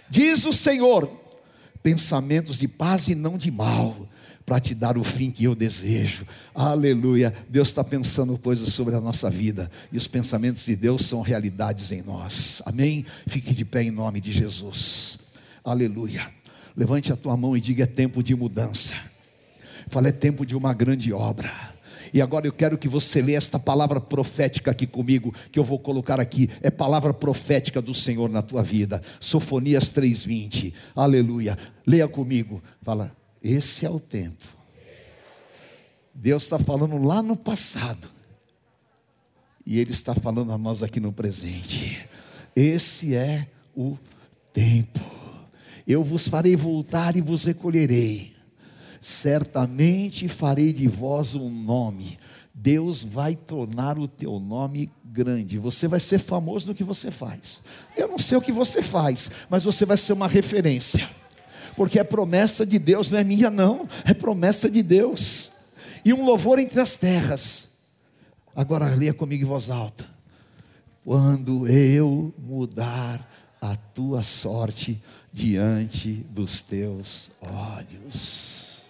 diz 0.10 0.46
o 0.46 0.54
Senhor, 0.54 1.10
pensamentos 1.82 2.58
de 2.58 2.68
paz 2.68 3.08
e 3.08 3.16
não 3.16 3.38
de 3.38 3.52
mal 3.52 4.11
para 4.52 4.60
te 4.60 4.76
dar 4.76 4.98
o 4.98 5.04
fim 5.06 5.32
que 5.32 5.46
eu 5.46 5.56
desejo. 5.56 6.28
Aleluia. 6.54 7.34
Deus 7.48 7.70
está 7.70 7.86
pensando 7.86 8.38
coisas 8.38 8.74
sobre 8.74 8.94
a 8.94 9.00
nossa 9.00 9.30
vida 9.30 9.72
e 9.94 9.98
os 9.98 10.08
pensamentos 10.08 10.66
de 10.66 10.76
Deus 10.76 11.06
são 11.06 11.22
realidades 11.22 11.90
em 11.94 12.02
nós. 12.02 12.62
Amém? 12.66 13.06
Fique 13.26 13.54
de 13.54 13.64
pé 13.64 13.84
em 13.84 13.92
nome 13.92 14.20
de 14.20 14.30
Jesus. 14.30 15.20
Aleluia. 15.64 16.30
Levante 16.76 17.14
a 17.14 17.16
tua 17.16 17.38
mão 17.38 17.56
e 17.56 17.62
diga: 17.62 17.84
é 17.84 17.88
tempo 17.88 18.22
de 18.22 18.36
mudança. 18.36 18.94
Fala, 19.88 20.10
é 20.10 20.12
tempo 20.12 20.46
de 20.46 20.54
uma 20.54 20.74
grande 20.74 21.14
obra. 21.14 21.50
E 22.14 22.22
agora 22.22 22.46
eu 22.46 22.52
quero 22.52 22.78
que 22.78 22.90
você 22.90 23.22
leia 23.22 23.38
esta 23.38 23.58
palavra 23.58 24.02
profética 24.02 24.72
aqui 24.72 24.86
comigo, 24.86 25.34
que 25.50 25.60
eu 25.60 25.64
vou 25.64 25.80
colocar 25.80 26.20
aqui. 26.20 26.50
É 26.62 26.70
palavra 26.70 27.14
profética 27.14 27.82
do 27.82 27.94
Senhor 27.94 28.30
na 28.30 28.42
tua 28.42 28.64
vida. 28.64 29.02
Sofonias 29.18 29.94
3:20. 29.94 30.74
Aleluia. 30.94 31.58
Leia 31.88 32.10
comigo. 32.10 32.62
Fala: 32.82 33.16
esse 33.44 33.86
é 33.86 33.90
o 33.90 34.00
tempo. 34.00 34.46
Deus 36.14 36.44
está 36.44 36.60
falando 36.60 36.98
lá 37.04 37.22
no 37.22 37.36
passado. 37.36 38.08
E 39.66 39.80
Ele 39.80 39.92
está 39.92 40.14
falando 40.14 40.52
a 40.52 40.58
nós 40.58 40.84
aqui 40.84 41.00
no 41.00 41.12
presente. 41.12 42.08
Esse 42.56 43.16
é 43.16 43.48
o 43.76 43.98
tempo. 44.54 45.00
Eu 45.88 46.04
vos 46.04 46.28
farei 46.28 46.56
voltar 46.56 47.16
e 47.16 47.22
vos 47.22 47.44
recolherei. 47.44 48.36
Certamente 49.00 50.28
farei 50.28 50.72
de 50.72 50.88
vós 50.88 51.34
um 51.34 51.50
nome. 51.50 52.20
Deus 52.54 53.04
vai 53.04 53.36
tornar 53.36 53.98
o 53.98 54.08
teu 54.08 54.40
nome 54.40 54.92
grande. 55.04 55.58
Você 55.58 55.88
vai 55.88 56.00
ser 56.00 56.20
famoso 56.20 56.68
no 56.68 56.76
que 56.76 56.84
você 56.84 57.10
faz. 57.10 57.64
Eu 57.98 58.08
não 58.08 58.20
sei 58.20 58.38
o 58.38 58.42
que 58.42 58.52
você 58.52 58.84
faz, 58.84 59.32
mas 59.50 59.64
você 59.64 59.86
vai 59.86 59.98
ser 59.98 60.14
uma 60.14 60.28
referência 60.28 61.10
porque 61.76 62.00
é 62.00 62.04
promessa 62.04 62.66
de 62.66 62.78
Deus, 62.78 63.12
não 63.12 63.20
é 63.20 63.24
minha, 63.24 63.50
não, 63.50 63.88
é 64.06 64.14
promessa 64.14 64.70
de 64.70 64.84
Deus. 64.84 65.54
E 66.04 66.14
um 66.14 66.26
louvor 66.26 66.60
entre 66.60 66.80
as 66.80 66.96
terras. 66.96 67.70
Agora 68.56 68.94
leia 68.96 69.14
comigo 69.14 69.44
em 69.44 69.48
voz 69.48 69.70
alta. 69.70 70.06
Quando 71.04 71.68
eu 71.68 72.34
mudar 72.38 73.28
a 73.62 73.76
tua 73.76 74.24
sorte 74.24 75.02
diante 75.32 76.26
dos 76.30 76.62
teus 76.62 77.32
olhos. 77.42 78.84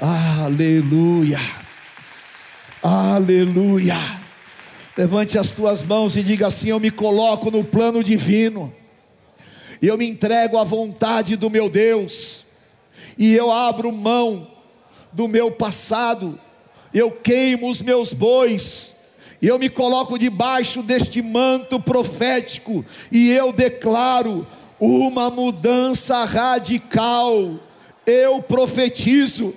Aleluia. 0.00 1.38
Aleluia. 2.82 3.96
Levante 4.96 5.38
as 5.38 5.52
tuas 5.52 5.82
mãos 5.82 6.16
e 6.16 6.22
diga 6.22 6.46
assim: 6.46 6.70
Eu 6.70 6.80
me 6.80 6.90
coloco 6.90 7.50
no 7.50 7.62
plano 7.62 8.02
divino 8.02 8.72
eu 9.88 9.96
me 9.96 10.08
entrego 10.08 10.58
à 10.58 10.64
vontade 10.64 11.36
do 11.36 11.48
meu 11.48 11.68
Deus, 11.68 12.44
e 13.16 13.34
eu 13.34 13.50
abro 13.50 13.90
mão 13.92 14.48
do 15.12 15.26
meu 15.26 15.50
passado, 15.50 16.38
eu 16.92 17.10
queimo 17.10 17.68
os 17.68 17.80
meus 17.80 18.12
bois, 18.12 18.96
e 19.40 19.46
eu 19.46 19.58
me 19.58 19.70
coloco 19.70 20.18
debaixo 20.18 20.82
deste 20.82 21.22
manto 21.22 21.80
profético, 21.80 22.84
e 23.10 23.30
eu 23.30 23.52
declaro 23.52 24.46
uma 24.78 25.30
mudança 25.30 26.24
radical. 26.24 27.58
Eu 28.06 28.42
profetizo 28.42 29.54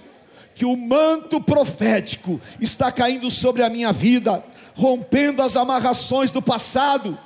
que 0.55 0.65
o 0.65 0.77
manto 0.77 1.41
profético 1.41 2.39
está 2.59 2.91
caindo 2.91 3.29
sobre 3.31 3.63
a 3.63 3.69
minha 3.69 3.91
vida, 3.91 4.43
rompendo 4.75 5.41
as 5.41 5.55
amarrações 5.55 6.31
do 6.31 6.41
passado 6.41 7.17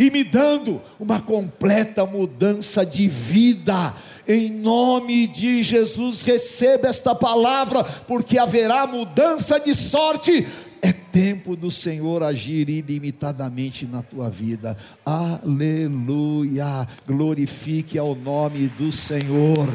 e 0.00 0.10
me 0.10 0.24
dando 0.24 0.80
uma 0.98 1.20
completa 1.20 2.06
mudança 2.06 2.86
de 2.86 3.06
vida. 3.06 3.94
Em 4.26 4.48
nome 4.48 5.26
de 5.26 5.62
Jesus, 5.62 6.22
receba 6.22 6.88
esta 6.88 7.14
palavra, 7.14 7.84
porque 7.84 8.38
haverá 8.38 8.86
mudança 8.86 9.60
de 9.60 9.74
sorte. 9.74 10.48
É 10.80 10.90
tempo 10.90 11.54
do 11.54 11.70
Senhor 11.70 12.22
agir 12.22 12.70
ilimitadamente 12.70 13.84
na 13.84 14.00
tua 14.00 14.30
vida. 14.30 14.74
Aleluia. 15.04 16.88
Glorifique 17.06 17.98
ao 17.98 18.14
nome 18.14 18.68
do 18.78 18.90
Senhor. 18.90 19.68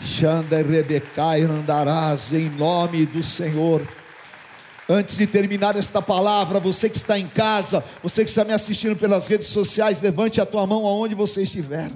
Xanda 0.00 0.60
e 0.60 0.62
Rebecai 0.62 1.42
andarás 1.42 2.32
em 2.32 2.48
nome 2.50 3.04
do 3.04 3.20
Senhor. 3.20 3.82
Antes 4.88 5.16
de 5.16 5.26
terminar 5.26 5.74
esta 5.74 6.00
palavra, 6.00 6.60
você 6.60 6.88
que 6.88 6.96
está 6.96 7.18
em 7.18 7.26
casa, 7.26 7.84
você 8.02 8.22
que 8.22 8.30
está 8.30 8.44
me 8.44 8.52
assistindo 8.52 8.94
pelas 8.94 9.26
redes 9.26 9.48
sociais, 9.48 10.00
levante 10.00 10.40
a 10.40 10.46
tua 10.46 10.64
mão 10.64 10.86
aonde 10.86 11.14
você 11.14 11.42
estiver 11.42 11.90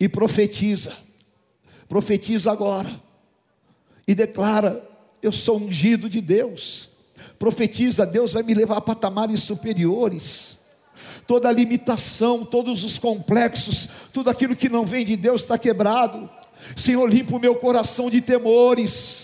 e 0.00 0.08
profetiza. 0.08 0.94
Profetiza 1.86 2.50
agora 2.50 2.90
e 4.08 4.14
declara: 4.14 4.82
Eu 5.22 5.32
sou 5.32 5.58
ungido 5.58 6.08
de 6.08 6.22
Deus. 6.22 6.90
Profetiza, 7.38 8.06
Deus 8.06 8.32
vai 8.32 8.42
me 8.42 8.54
levar 8.54 8.78
a 8.78 8.80
patamares 8.80 9.42
superiores. 9.42 10.60
Toda 11.26 11.52
limitação, 11.52 12.44
todos 12.44 12.84
os 12.84 12.98
complexos, 12.98 13.88
tudo 14.12 14.30
aquilo 14.30 14.56
que 14.56 14.68
não 14.68 14.86
vem 14.86 15.04
de 15.04 15.16
Deus 15.16 15.42
está 15.42 15.58
quebrado. 15.58 16.30
Senhor, 16.74 17.06
limpa 17.06 17.36
o 17.36 17.40
meu 17.40 17.54
coração 17.56 18.08
de 18.08 18.22
temores 18.22 19.23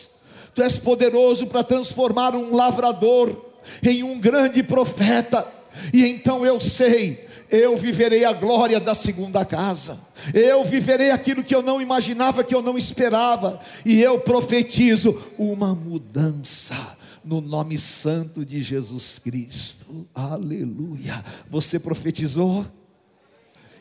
Tu 0.61 0.65
és 0.65 0.77
poderoso 0.77 1.47
para 1.47 1.65
transformar 1.65 2.37
um 2.37 2.55
lavrador 2.55 3.47
em 3.83 4.03
um 4.03 4.21
grande 4.21 4.63
profeta. 4.63 5.51
E 5.91 6.05
então 6.05 6.45
eu 6.45 6.61
sei, 6.61 7.27
eu 7.51 7.79
viverei 7.79 8.27
a 8.27 8.35
glória 8.35 8.79
da 8.79 8.95
segunda 8.95 9.43
casa. 9.43 9.99
Eu 10.35 10.63
viverei 10.63 11.13
aquilo 11.13 11.43
que 11.43 11.55
eu 11.55 11.63
não 11.63 11.81
imaginava, 11.81 12.45
que 12.45 12.55
eu 12.55 12.61
não 12.61 12.77
esperava. 12.77 13.59
E 13.87 14.03
eu 14.03 14.21
profetizo 14.21 15.19
uma 15.39 15.75
mudança 15.75 16.77
no 17.25 17.41
nome 17.41 17.79
santo 17.79 18.45
de 18.45 18.61
Jesus 18.61 19.19
Cristo. 19.19 20.07
Aleluia. 20.15 21.25
Você 21.49 21.79
profetizou? 21.79 22.67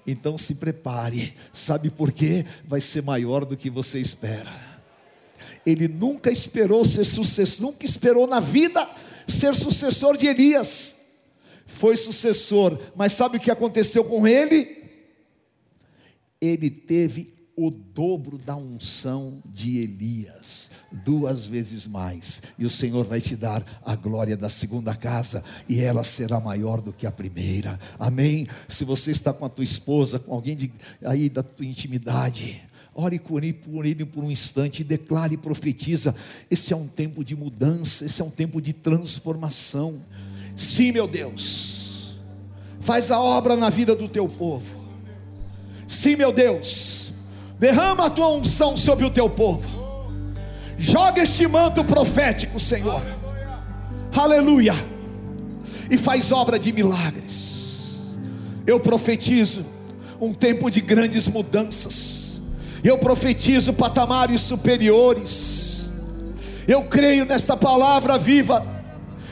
Então 0.08 0.38
se 0.38 0.56
prepare. 0.56 1.36
Sabe 1.52 1.90
por 1.90 2.14
quê? 2.14 2.46
Vai 2.66 2.80
ser 2.80 3.04
maior 3.04 3.44
do 3.44 3.58
que 3.58 3.70
você 3.70 4.00
espera. 4.00 4.69
Ele 5.70 5.88
nunca 5.88 6.32
esperou 6.32 6.84
ser 6.84 7.06
sucessor, 7.06 7.68
nunca 7.68 7.86
esperou 7.86 8.26
na 8.26 8.40
vida 8.40 8.88
ser 9.28 9.54
sucessor 9.54 10.18
de 10.18 10.26
Elias. 10.26 10.98
Foi 11.68 11.96
sucessor, 11.96 12.78
mas 12.96 13.14
sabe 13.14 13.38
o 13.38 13.40
que 13.40 13.52
aconteceu 13.52 14.04
com 14.04 14.28
ele? 14.28 14.80
Ele 16.42 16.70
teve 16.70 17.34
o 17.56 17.70
dobro 17.70 18.38
da 18.38 18.56
unção 18.56 19.44
de 19.46 19.80
Elias, 19.80 20.72
duas 20.92 21.46
vezes 21.46 21.86
mais. 21.86 22.42
E 22.58 22.66
o 22.66 22.70
Senhor 22.70 23.06
vai 23.06 23.20
te 23.20 23.36
dar 23.36 23.64
a 23.86 23.96
glória 23.96 24.38
da 24.38 24.50
segunda 24.50 24.96
casa, 24.96 25.44
e 25.68 25.82
ela 25.82 26.04
será 26.04 26.40
maior 26.40 26.82
do 26.82 26.94
que 26.94 27.06
a 27.06 27.12
primeira. 27.12 27.78
Amém? 28.00 28.48
Se 28.68 28.86
você 28.86 29.12
está 29.12 29.34
com 29.34 29.46
a 29.46 29.50
tua 29.50 29.66
esposa, 29.66 30.18
com 30.18 30.34
alguém 30.34 30.56
de, 30.56 30.72
aí 31.04 31.30
da 31.30 31.44
tua 31.44 31.66
intimidade, 31.66 32.62
Ore 33.02 33.18
por 33.18 33.46
ele, 33.86 34.04
por 34.04 34.26
um 34.26 34.30
instante, 34.30 34.84
declare 34.84 35.36
e 35.36 35.38
profetiza. 35.38 36.14
Esse 36.52 36.74
é 36.74 36.76
um 36.76 36.86
tempo 36.86 37.24
de 37.24 37.34
mudança, 37.34 38.04
esse 38.06 38.22
é 38.22 38.26
um 38.26 38.30
tempo 38.30 38.62
de 38.62 38.74
transformação. 38.74 40.02
Sim, 40.54 40.92
meu 40.92 41.08
Deus, 41.08 42.18
faz 42.82 43.10
a 43.10 43.18
obra 43.18 43.56
na 43.56 43.70
vida 43.70 43.96
do 43.96 44.10
teu 44.10 44.28
povo. 44.28 44.76
Sim, 45.88 46.18
meu 46.18 46.34
Deus, 46.34 47.14
derrama 47.58 48.08
a 48.08 48.10
tua 48.10 48.28
unção 48.34 48.76
sobre 48.76 49.06
o 49.06 49.10
teu 49.10 49.30
povo. 49.30 49.70
Joga 50.78 51.24
este 51.24 51.48
manto 51.48 51.86
profético, 51.86 52.60
Senhor. 52.60 53.02
Aleluia. 54.12 54.76
E 55.90 55.98
faz 55.98 56.34
obra 56.34 56.60
de 56.60 56.74
milagres. 56.74 58.18
Eu 58.68 58.78
profetizo 58.78 59.66
um 60.20 60.34
tempo 60.34 60.70
de 60.70 60.82
grandes 60.82 61.30
mudanças. 61.30 62.29
Eu 62.84 62.98
profetizo 62.98 63.74
patamares 63.74 64.42
superiores. 64.42 65.92
Eu 66.68 66.84
creio 66.84 67.26
nesta 67.26 67.58
palavra 67.58 68.18
viva. 68.18 68.66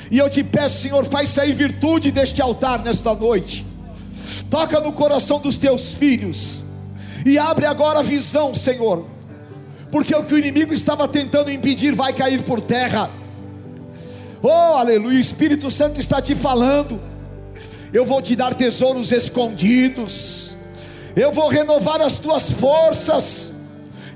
E 0.10 0.18
eu 0.18 0.30
te 0.30 0.44
peço, 0.44 0.82
Senhor, 0.82 1.06
faz 1.06 1.30
sair 1.30 1.54
virtude 1.54 2.12
deste 2.12 2.42
altar 2.42 2.84
nesta 2.84 3.14
noite. 3.14 3.66
Toca 4.50 4.80
no 4.80 4.92
coração 4.92 5.40
dos 5.40 5.58
teus 5.58 5.94
filhos. 5.94 6.66
E 7.26 7.38
abre 7.38 7.66
agora 7.66 8.00
a 8.00 8.04
visão, 8.04 8.54
Senhor. 8.56 9.06
Porque 9.92 10.16
o 10.16 10.24
que 10.24 10.34
o 10.34 10.38
inimigo 10.38 10.74
estava 10.74 11.08
tentando 11.08 11.52
impedir 11.52 11.96
vai 11.96 12.14
cair 12.14 12.44
por 12.44 12.60
terra. 12.60 13.10
Oh, 14.42 14.50
aleluia, 14.50 15.18
o 15.18 15.22
Espírito 15.22 15.72
Santo 15.72 16.00
está 16.00 16.22
te 16.22 16.36
falando. 16.36 17.00
Eu 17.94 18.06
vou 18.06 18.22
te 18.22 18.36
dar 18.36 18.54
tesouros 18.54 19.12
escondidos 19.12 20.57
eu 21.18 21.32
vou 21.32 21.50
renovar 21.50 22.00
as 22.00 22.20
tuas 22.20 22.52
forças, 22.52 23.56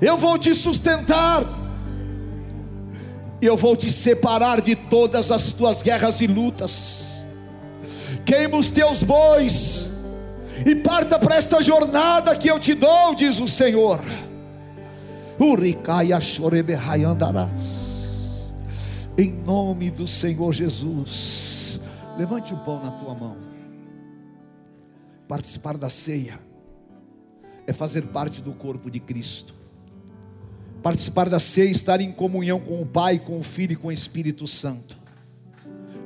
eu 0.00 0.16
vou 0.16 0.38
te 0.38 0.54
sustentar, 0.54 1.42
eu 3.40 3.56
vou 3.56 3.74
te 3.74 3.90
separar 3.90 4.60
de 4.60 4.76
todas 4.76 5.32
as 5.32 5.52
tuas 5.52 5.82
guerras 5.82 6.20
e 6.20 6.28
lutas. 6.28 7.24
Queima 8.24 8.56
os 8.56 8.70
teus 8.70 9.02
bois 9.02 9.94
e 10.64 10.76
parta 10.76 11.18
para 11.18 11.34
esta 11.34 11.60
jornada 11.60 12.36
que 12.36 12.48
eu 12.48 12.60
te 12.60 12.72
dou, 12.72 13.16
diz 13.16 13.40
o 13.40 13.48
Senhor. 13.48 14.00
Em 19.18 19.32
nome 19.32 19.90
do 19.90 20.06
Senhor 20.06 20.52
Jesus, 20.52 21.80
levante 22.16 22.54
o 22.54 22.58
pão 22.58 22.80
na 22.80 22.92
tua 22.92 23.14
mão. 23.14 23.36
Participar 25.26 25.76
da 25.76 25.90
ceia 25.90 26.51
é 27.66 27.72
fazer 27.72 28.02
parte 28.08 28.40
do 28.40 28.52
corpo 28.52 28.90
de 28.90 29.00
Cristo. 29.00 29.54
Participar 30.82 31.28
da 31.28 31.38
ceia, 31.38 31.70
estar 31.70 32.00
em 32.00 32.10
comunhão 32.10 32.58
com 32.58 32.82
o 32.82 32.86
Pai, 32.86 33.18
com 33.18 33.38
o 33.38 33.42
Filho 33.42 33.72
e 33.72 33.76
com 33.76 33.88
o 33.88 33.92
Espírito 33.92 34.46
Santo. 34.46 34.96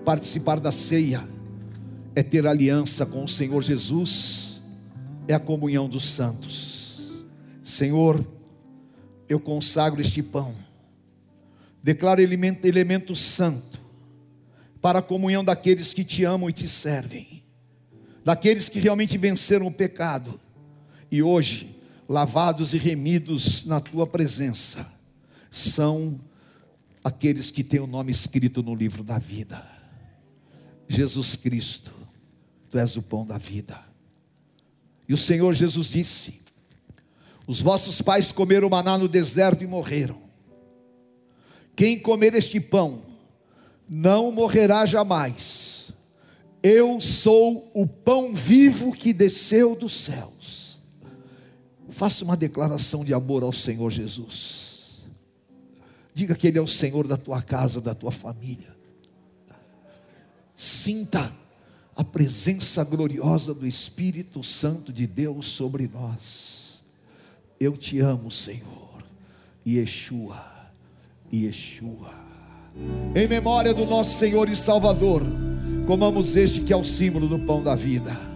Participar 0.04 0.60
da 0.60 0.70
ceia 0.70 1.26
é 2.14 2.22
ter 2.22 2.46
aliança 2.46 3.06
com 3.06 3.24
o 3.24 3.28
Senhor 3.28 3.62
Jesus, 3.62 4.62
é 5.26 5.34
a 5.34 5.40
comunhão 5.40 5.88
dos 5.88 6.04
santos. 6.04 7.24
Senhor, 7.62 8.24
eu 9.28 9.40
consagro 9.40 10.00
este 10.00 10.22
pão, 10.22 10.54
declaro 11.82 12.20
elemento, 12.20 12.64
elemento 12.66 13.16
santo 13.16 13.80
para 14.80 15.00
a 15.00 15.02
comunhão 15.02 15.44
daqueles 15.44 15.92
que 15.92 16.04
te 16.04 16.22
amam 16.22 16.48
e 16.48 16.52
te 16.52 16.68
servem, 16.68 17.42
daqueles 18.24 18.68
que 18.68 18.78
realmente 18.78 19.18
venceram 19.18 19.66
o 19.66 19.72
pecado 19.72 20.38
e 21.10 21.22
hoje, 21.22 21.76
lavados 22.08 22.74
e 22.74 22.78
remidos 22.78 23.64
na 23.64 23.80
tua 23.80 24.06
presença, 24.06 24.90
são 25.50 26.20
aqueles 27.02 27.50
que 27.50 27.62
têm 27.62 27.80
o 27.80 27.86
nome 27.86 28.10
escrito 28.10 28.62
no 28.62 28.74
livro 28.74 29.04
da 29.04 29.18
vida. 29.18 29.64
Jesus 30.88 31.36
Cristo, 31.36 31.92
tu 32.68 32.78
és 32.78 32.96
o 32.96 33.02
pão 33.02 33.24
da 33.24 33.38
vida. 33.38 33.78
E 35.08 35.14
o 35.14 35.16
Senhor 35.16 35.54
Jesus 35.54 35.90
disse: 35.90 36.40
Os 37.46 37.60
vossos 37.60 38.02
pais 38.02 38.32
comeram 38.32 38.68
maná 38.68 38.98
no 38.98 39.08
deserto 39.08 39.62
e 39.62 39.66
morreram. 39.66 40.20
Quem 41.74 41.98
comer 41.98 42.34
este 42.34 42.58
pão 42.58 43.02
não 43.88 44.32
morrerá 44.32 44.84
jamais. 44.86 45.92
Eu 46.62 47.00
sou 47.00 47.70
o 47.74 47.86
pão 47.86 48.34
vivo 48.34 48.92
que 48.92 49.12
desceu 49.12 49.76
dos 49.76 49.92
céus. 49.92 50.65
Faça 51.96 52.26
uma 52.26 52.36
declaração 52.36 53.02
de 53.02 53.14
amor 53.14 53.42
ao 53.42 53.54
Senhor 53.54 53.90
Jesus. 53.90 55.02
Diga 56.12 56.34
que 56.34 56.46
Ele 56.46 56.58
é 56.58 56.60
o 56.60 56.66
Senhor 56.66 57.08
da 57.08 57.16
tua 57.16 57.40
casa, 57.40 57.80
da 57.80 57.94
tua 57.94 58.12
família. 58.12 58.76
Sinta 60.54 61.32
a 61.96 62.04
presença 62.04 62.84
gloriosa 62.84 63.54
do 63.54 63.66
Espírito 63.66 64.42
Santo 64.42 64.92
de 64.92 65.06
Deus 65.06 65.46
sobre 65.46 65.88
nós. 65.88 66.84
Eu 67.58 67.78
te 67.78 67.98
amo, 68.00 68.30
Senhor. 68.30 69.02
Yeshua, 69.66 70.44
Yeshua. 71.32 72.12
Em 73.14 73.26
memória 73.26 73.72
do 73.72 73.86
nosso 73.86 74.18
Senhor 74.18 74.50
e 74.50 74.54
Salvador, 74.54 75.22
comamos 75.86 76.36
este 76.36 76.60
que 76.60 76.74
é 76.74 76.76
o 76.76 76.84
símbolo 76.84 77.26
do 77.26 77.38
pão 77.38 77.62
da 77.62 77.74
vida. 77.74 78.35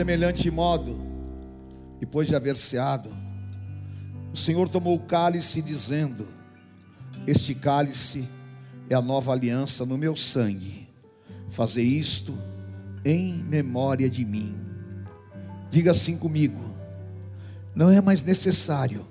Semelhante 0.00 0.50
modo, 0.50 0.98
depois 1.98 2.26
de 2.26 2.34
haver 2.34 2.56
ceado, 2.56 3.14
o 4.32 4.36
Senhor 4.36 4.66
tomou 4.66 4.96
o 4.96 5.00
cálice, 5.00 5.60
dizendo: 5.60 6.26
Este 7.26 7.54
cálice 7.54 8.26
é 8.88 8.94
a 8.94 9.02
nova 9.02 9.32
aliança 9.32 9.84
no 9.84 9.98
meu 9.98 10.16
sangue. 10.16 10.88
Fazer 11.50 11.82
isto 11.82 12.34
em 13.04 13.34
memória 13.34 14.08
de 14.08 14.24
mim. 14.24 14.56
Diga 15.68 15.90
assim 15.90 16.16
comigo: 16.16 16.74
Não 17.74 17.90
é 17.90 18.00
mais 18.00 18.22
necessário 18.22 19.06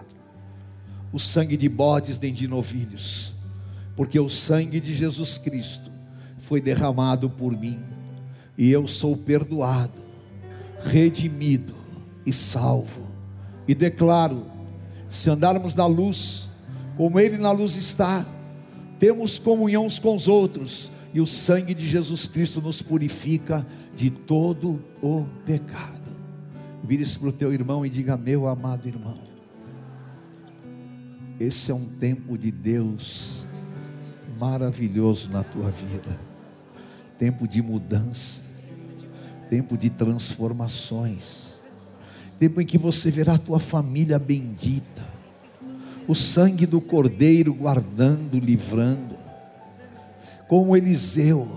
o 1.13 1.19
sangue 1.19 1.55
de 1.55 1.69
bodes 1.69 2.19
nem 2.19 2.33
de 2.33 2.47
novilhos, 2.47 3.35
porque 3.95 4.19
o 4.19 4.27
sangue 4.27 4.79
de 4.79 4.95
Jesus 4.95 5.37
Cristo 5.37 5.91
foi 6.39 6.59
derramado 6.59 7.29
por 7.29 7.55
mim, 7.55 7.79
e 8.57 8.71
eu 8.71 8.87
sou 8.87 9.15
perdoado 9.15 10.08
redimido 10.83 11.75
e 12.25 12.33
salvo. 12.33 13.07
E 13.67 13.75
declaro: 13.75 14.45
se 15.07 15.29
andarmos 15.29 15.75
na 15.75 15.85
luz, 15.85 16.49
como 16.97 17.19
Ele 17.19 17.37
na 17.37 17.51
luz 17.51 17.75
está, 17.75 18.25
temos 18.99 19.39
comunhão 19.39 19.85
uns 19.85 19.99
com 19.99 20.15
os 20.15 20.27
outros, 20.27 20.91
e 21.13 21.21
o 21.21 21.25
sangue 21.25 21.73
de 21.73 21.87
Jesus 21.87 22.27
Cristo 22.27 22.61
nos 22.61 22.81
purifica 22.81 23.65
de 23.95 24.09
todo 24.09 24.83
o 25.01 25.25
pecado. 25.45 26.09
Vire-se 26.83 27.17
para 27.17 27.29
o 27.29 27.33
teu 27.33 27.53
irmão 27.53 27.85
e 27.85 27.89
diga: 27.89 28.17
Meu 28.17 28.47
amado 28.47 28.87
irmão, 28.87 29.17
esse 31.39 31.71
é 31.71 31.73
um 31.73 31.85
tempo 31.85 32.37
de 32.37 32.51
Deus 32.51 33.45
maravilhoso 34.39 35.29
na 35.29 35.43
tua 35.43 35.69
vida, 35.69 36.17
tempo 37.17 37.47
de 37.47 37.61
mudança 37.61 38.48
tempo 39.49 39.77
de 39.77 39.89
transformações, 39.89 41.61
tempo 42.37 42.61
em 42.61 42.65
que 42.65 42.77
você 42.77 43.09
verá 43.09 43.33
a 43.33 43.39
tua 43.39 43.59
família 43.59 44.19
bendita, 44.19 45.07
o 46.07 46.15
sangue 46.15 46.65
do 46.65 46.79
Cordeiro 46.79 47.53
guardando, 47.53 48.39
livrando, 48.39 49.17
como 50.47 50.75
Eliseu, 50.75 51.47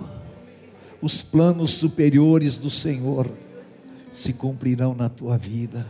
os 1.01 1.23
planos 1.23 1.71
superiores 1.73 2.59
do 2.59 2.71
Senhor 2.71 3.31
se 4.13 4.35
cumprirão 4.35 4.95
na 4.95 5.09
tua 5.09 5.39
vida. 5.39 5.87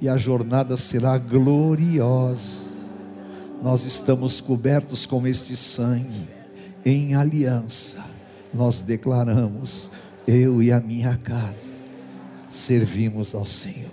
E 0.00 0.08
a 0.08 0.16
jornada 0.16 0.76
será 0.76 1.18
gloriosa. 1.18 2.70
Nós 3.62 3.84
estamos 3.84 4.40
cobertos 4.40 5.04
com 5.04 5.26
este 5.26 5.54
sangue, 5.54 6.28
em 6.84 7.14
aliança, 7.14 8.02
nós 8.54 8.80
declaramos 8.80 9.90
eu 10.32 10.62
e 10.62 10.70
a 10.70 10.78
minha 10.78 11.16
casa 11.16 11.76
servimos 12.48 13.34
ao 13.34 13.44
Senhor. 13.44 13.90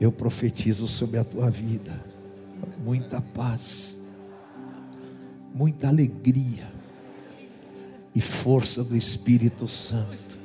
Eu 0.00 0.10
profetizo 0.10 0.88
sobre 0.88 1.18
a 1.18 1.24
tua 1.24 1.48
vida 1.48 2.04
muita 2.84 3.20
paz, 3.20 4.00
muita 5.54 5.86
alegria 5.88 6.66
e 8.12 8.20
força 8.20 8.82
do 8.82 8.96
Espírito 8.96 9.68
Santo. 9.68 10.36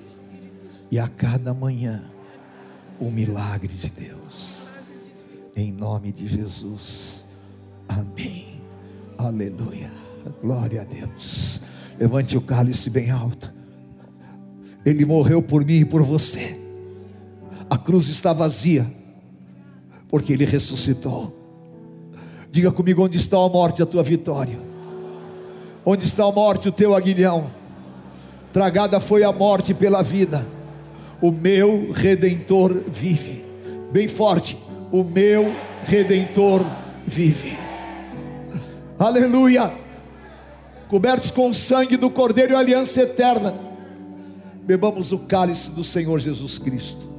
E 0.91 0.99
a 0.99 1.07
cada 1.07 1.53
manhã, 1.53 2.03
o 2.99 3.09
milagre 3.09 3.73
de 3.73 3.89
Deus. 3.89 4.67
em 5.55 5.71
nome 5.71 6.11
de 6.11 6.25
Jesus. 6.25 7.25
Amém. 7.87 8.61
Aleluia. 9.17 9.91
Glória 10.41 10.81
a 10.81 10.85
Deus. 10.85 11.61
Levante 11.99 12.37
o 12.37 12.41
cálice 12.41 12.89
bem 12.89 13.09
alto. 13.11 13.58
Ele 14.85 15.05
morreu 15.05 15.41
por 15.41 15.65
mim 15.65 15.79
e 15.79 15.85
por 15.85 16.01
você. 16.03 16.57
A 17.69 17.77
cruz 17.77 18.07
está 18.07 18.33
vazia, 18.33 18.85
porque 20.07 20.33
ele 20.33 20.45
ressuscitou. 20.45 21.35
Diga 22.51 22.71
comigo: 22.71 23.03
onde 23.03 23.17
está 23.17 23.37
a 23.37 23.49
morte, 23.49 23.83
a 23.83 23.85
tua 23.85 24.03
vitória? 24.03 24.59
Onde 25.85 26.05
está 26.05 26.25
a 26.25 26.31
morte, 26.31 26.69
o 26.69 26.71
teu 26.71 26.95
aguilhão? 26.95 27.49
Tragada 28.51 28.99
foi 28.99 29.23
a 29.23 29.31
morte 29.31 29.73
pela 29.73 30.01
vida. 30.01 30.45
O 31.21 31.31
meu 31.31 31.91
redentor 31.91 32.83
vive. 32.87 33.45
Bem 33.91 34.07
forte. 34.07 34.57
O 34.91 35.03
meu 35.03 35.53
redentor 35.83 36.65
vive. 37.05 37.57
Aleluia. 38.97 39.71
Cobertos 40.89 41.29
com 41.29 41.49
o 41.49 41.53
sangue 41.53 41.97
do 41.97 42.09
Cordeiro 42.09 42.53
e 42.53 42.55
aliança 42.55 43.03
eterna. 43.03 43.68
Bebamos 44.69 45.11
o 45.11 45.17
cálice 45.17 45.71
do 45.71 45.83
Senhor 45.83 46.19
Jesus 46.19 46.59
Cristo. 46.59 47.09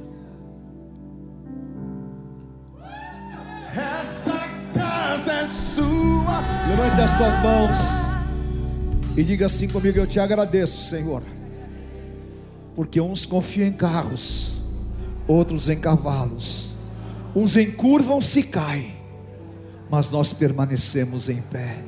Essa 3.75 4.39
casa 4.73 5.33
é 5.33 5.47
sua. 5.47 6.39
Levante 6.69 7.01
as 7.01 7.17
tuas 7.17 7.43
mãos. 7.43 9.17
E 9.17 9.23
diga 9.25 9.47
assim 9.47 9.67
comigo: 9.67 9.97
Eu 9.97 10.07
te 10.07 10.17
agradeço, 10.17 10.89
Senhor, 10.89 11.21
porque 12.73 13.01
uns 13.01 13.25
confiam 13.25 13.67
em 13.67 13.73
carros, 13.73 14.53
outros 15.27 15.67
em 15.67 15.77
cavalos, 15.77 16.75
uns 17.35 17.57
encurvam-se 17.57 18.39
e 18.39 18.43
caem, 18.43 18.93
mas 19.89 20.09
nós 20.09 20.31
permanecemos 20.31 21.27
em 21.27 21.41
pé. 21.41 21.83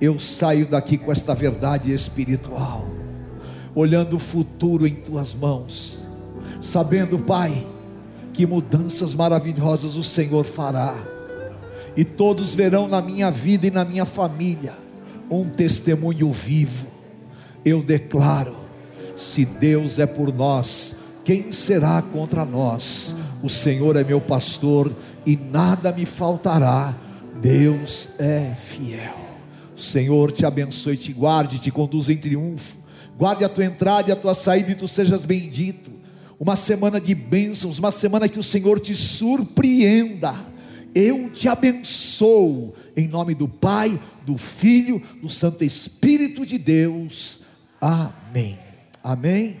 Eu 0.00 0.18
saio 0.18 0.66
daqui 0.66 0.98
com 0.98 1.12
esta 1.12 1.32
verdade 1.32 1.92
espiritual, 1.92 2.88
olhando 3.74 4.16
o 4.16 4.18
futuro 4.18 4.86
em 4.86 4.94
tuas 4.94 5.34
mãos, 5.34 5.98
sabendo, 6.60 7.18
Pai, 7.18 7.66
que 8.32 8.46
mudanças 8.46 9.14
maravilhosas 9.14 9.96
o 9.96 10.04
Senhor 10.04 10.44
fará, 10.44 10.94
e 11.96 12.04
todos 12.04 12.54
verão 12.54 12.88
na 12.88 13.00
minha 13.00 13.30
vida 13.30 13.66
e 13.66 13.70
na 13.70 13.84
minha 13.84 14.04
família 14.04 14.74
um 15.30 15.48
testemunho 15.48 16.32
vivo. 16.32 16.86
Eu 17.64 17.82
declaro: 17.82 18.54
se 19.14 19.44
Deus 19.44 19.98
é 19.98 20.06
por 20.06 20.32
nós, 20.32 20.96
quem 21.24 21.52
será 21.52 22.02
contra 22.02 22.44
nós? 22.44 23.16
O 23.42 23.48
Senhor 23.48 23.96
é 23.96 24.04
meu 24.04 24.20
pastor 24.20 24.92
e 25.24 25.36
nada 25.36 25.92
me 25.92 26.04
faltará. 26.04 26.94
Deus 27.40 28.10
é 28.18 28.54
fiel. 28.54 29.14
O 29.76 29.80
Senhor 29.80 30.32
te 30.32 30.46
abençoe, 30.46 30.96
te 30.96 31.12
guarde, 31.12 31.58
te 31.58 31.70
conduza 31.70 32.12
em 32.12 32.16
triunfo. 32.16 32.83
Guarde 33.16 33.44
a 33.44 33.48
tua 33.48 33.64
entrada 33.64 34.08
e 34.08 34.12
a 34.12 34.16
tua 34.16 34.34
saída 34.34 34.72
e 34.72 34.74
tu 34.74 34.88
sejas 34.88 35.24
bendito. 35.24 35.92
Uma 36.38 36.56
semana 36.56 37.00
de 37.00 37.14
bênçãos, 37.14 37.78
uma 37.78 37.90
semana 37.90 38.28
que 38.28 38.38
o 38.38 38.42
Senhor 38.42 38.80
te 38.80 38.94
surpreenda. 38.94 40.34
Eu 40.94 41.30
te 41.30 41.48
abençoo 41.48 42.74
em 42.96 43.08
nome 43.08 43.34
do 43.34 43.48
Pai, 43.48 43.98
do 44.24 44.38
Filho, 44.38 45.02
do 45.20 45.28
Santo 45.28 45.64
Espírito 45.64 46.46
de 46.46 46.58
Deus. 46.58 47.40
Amém. 47.80 48.58
Amém. 49.02 49.60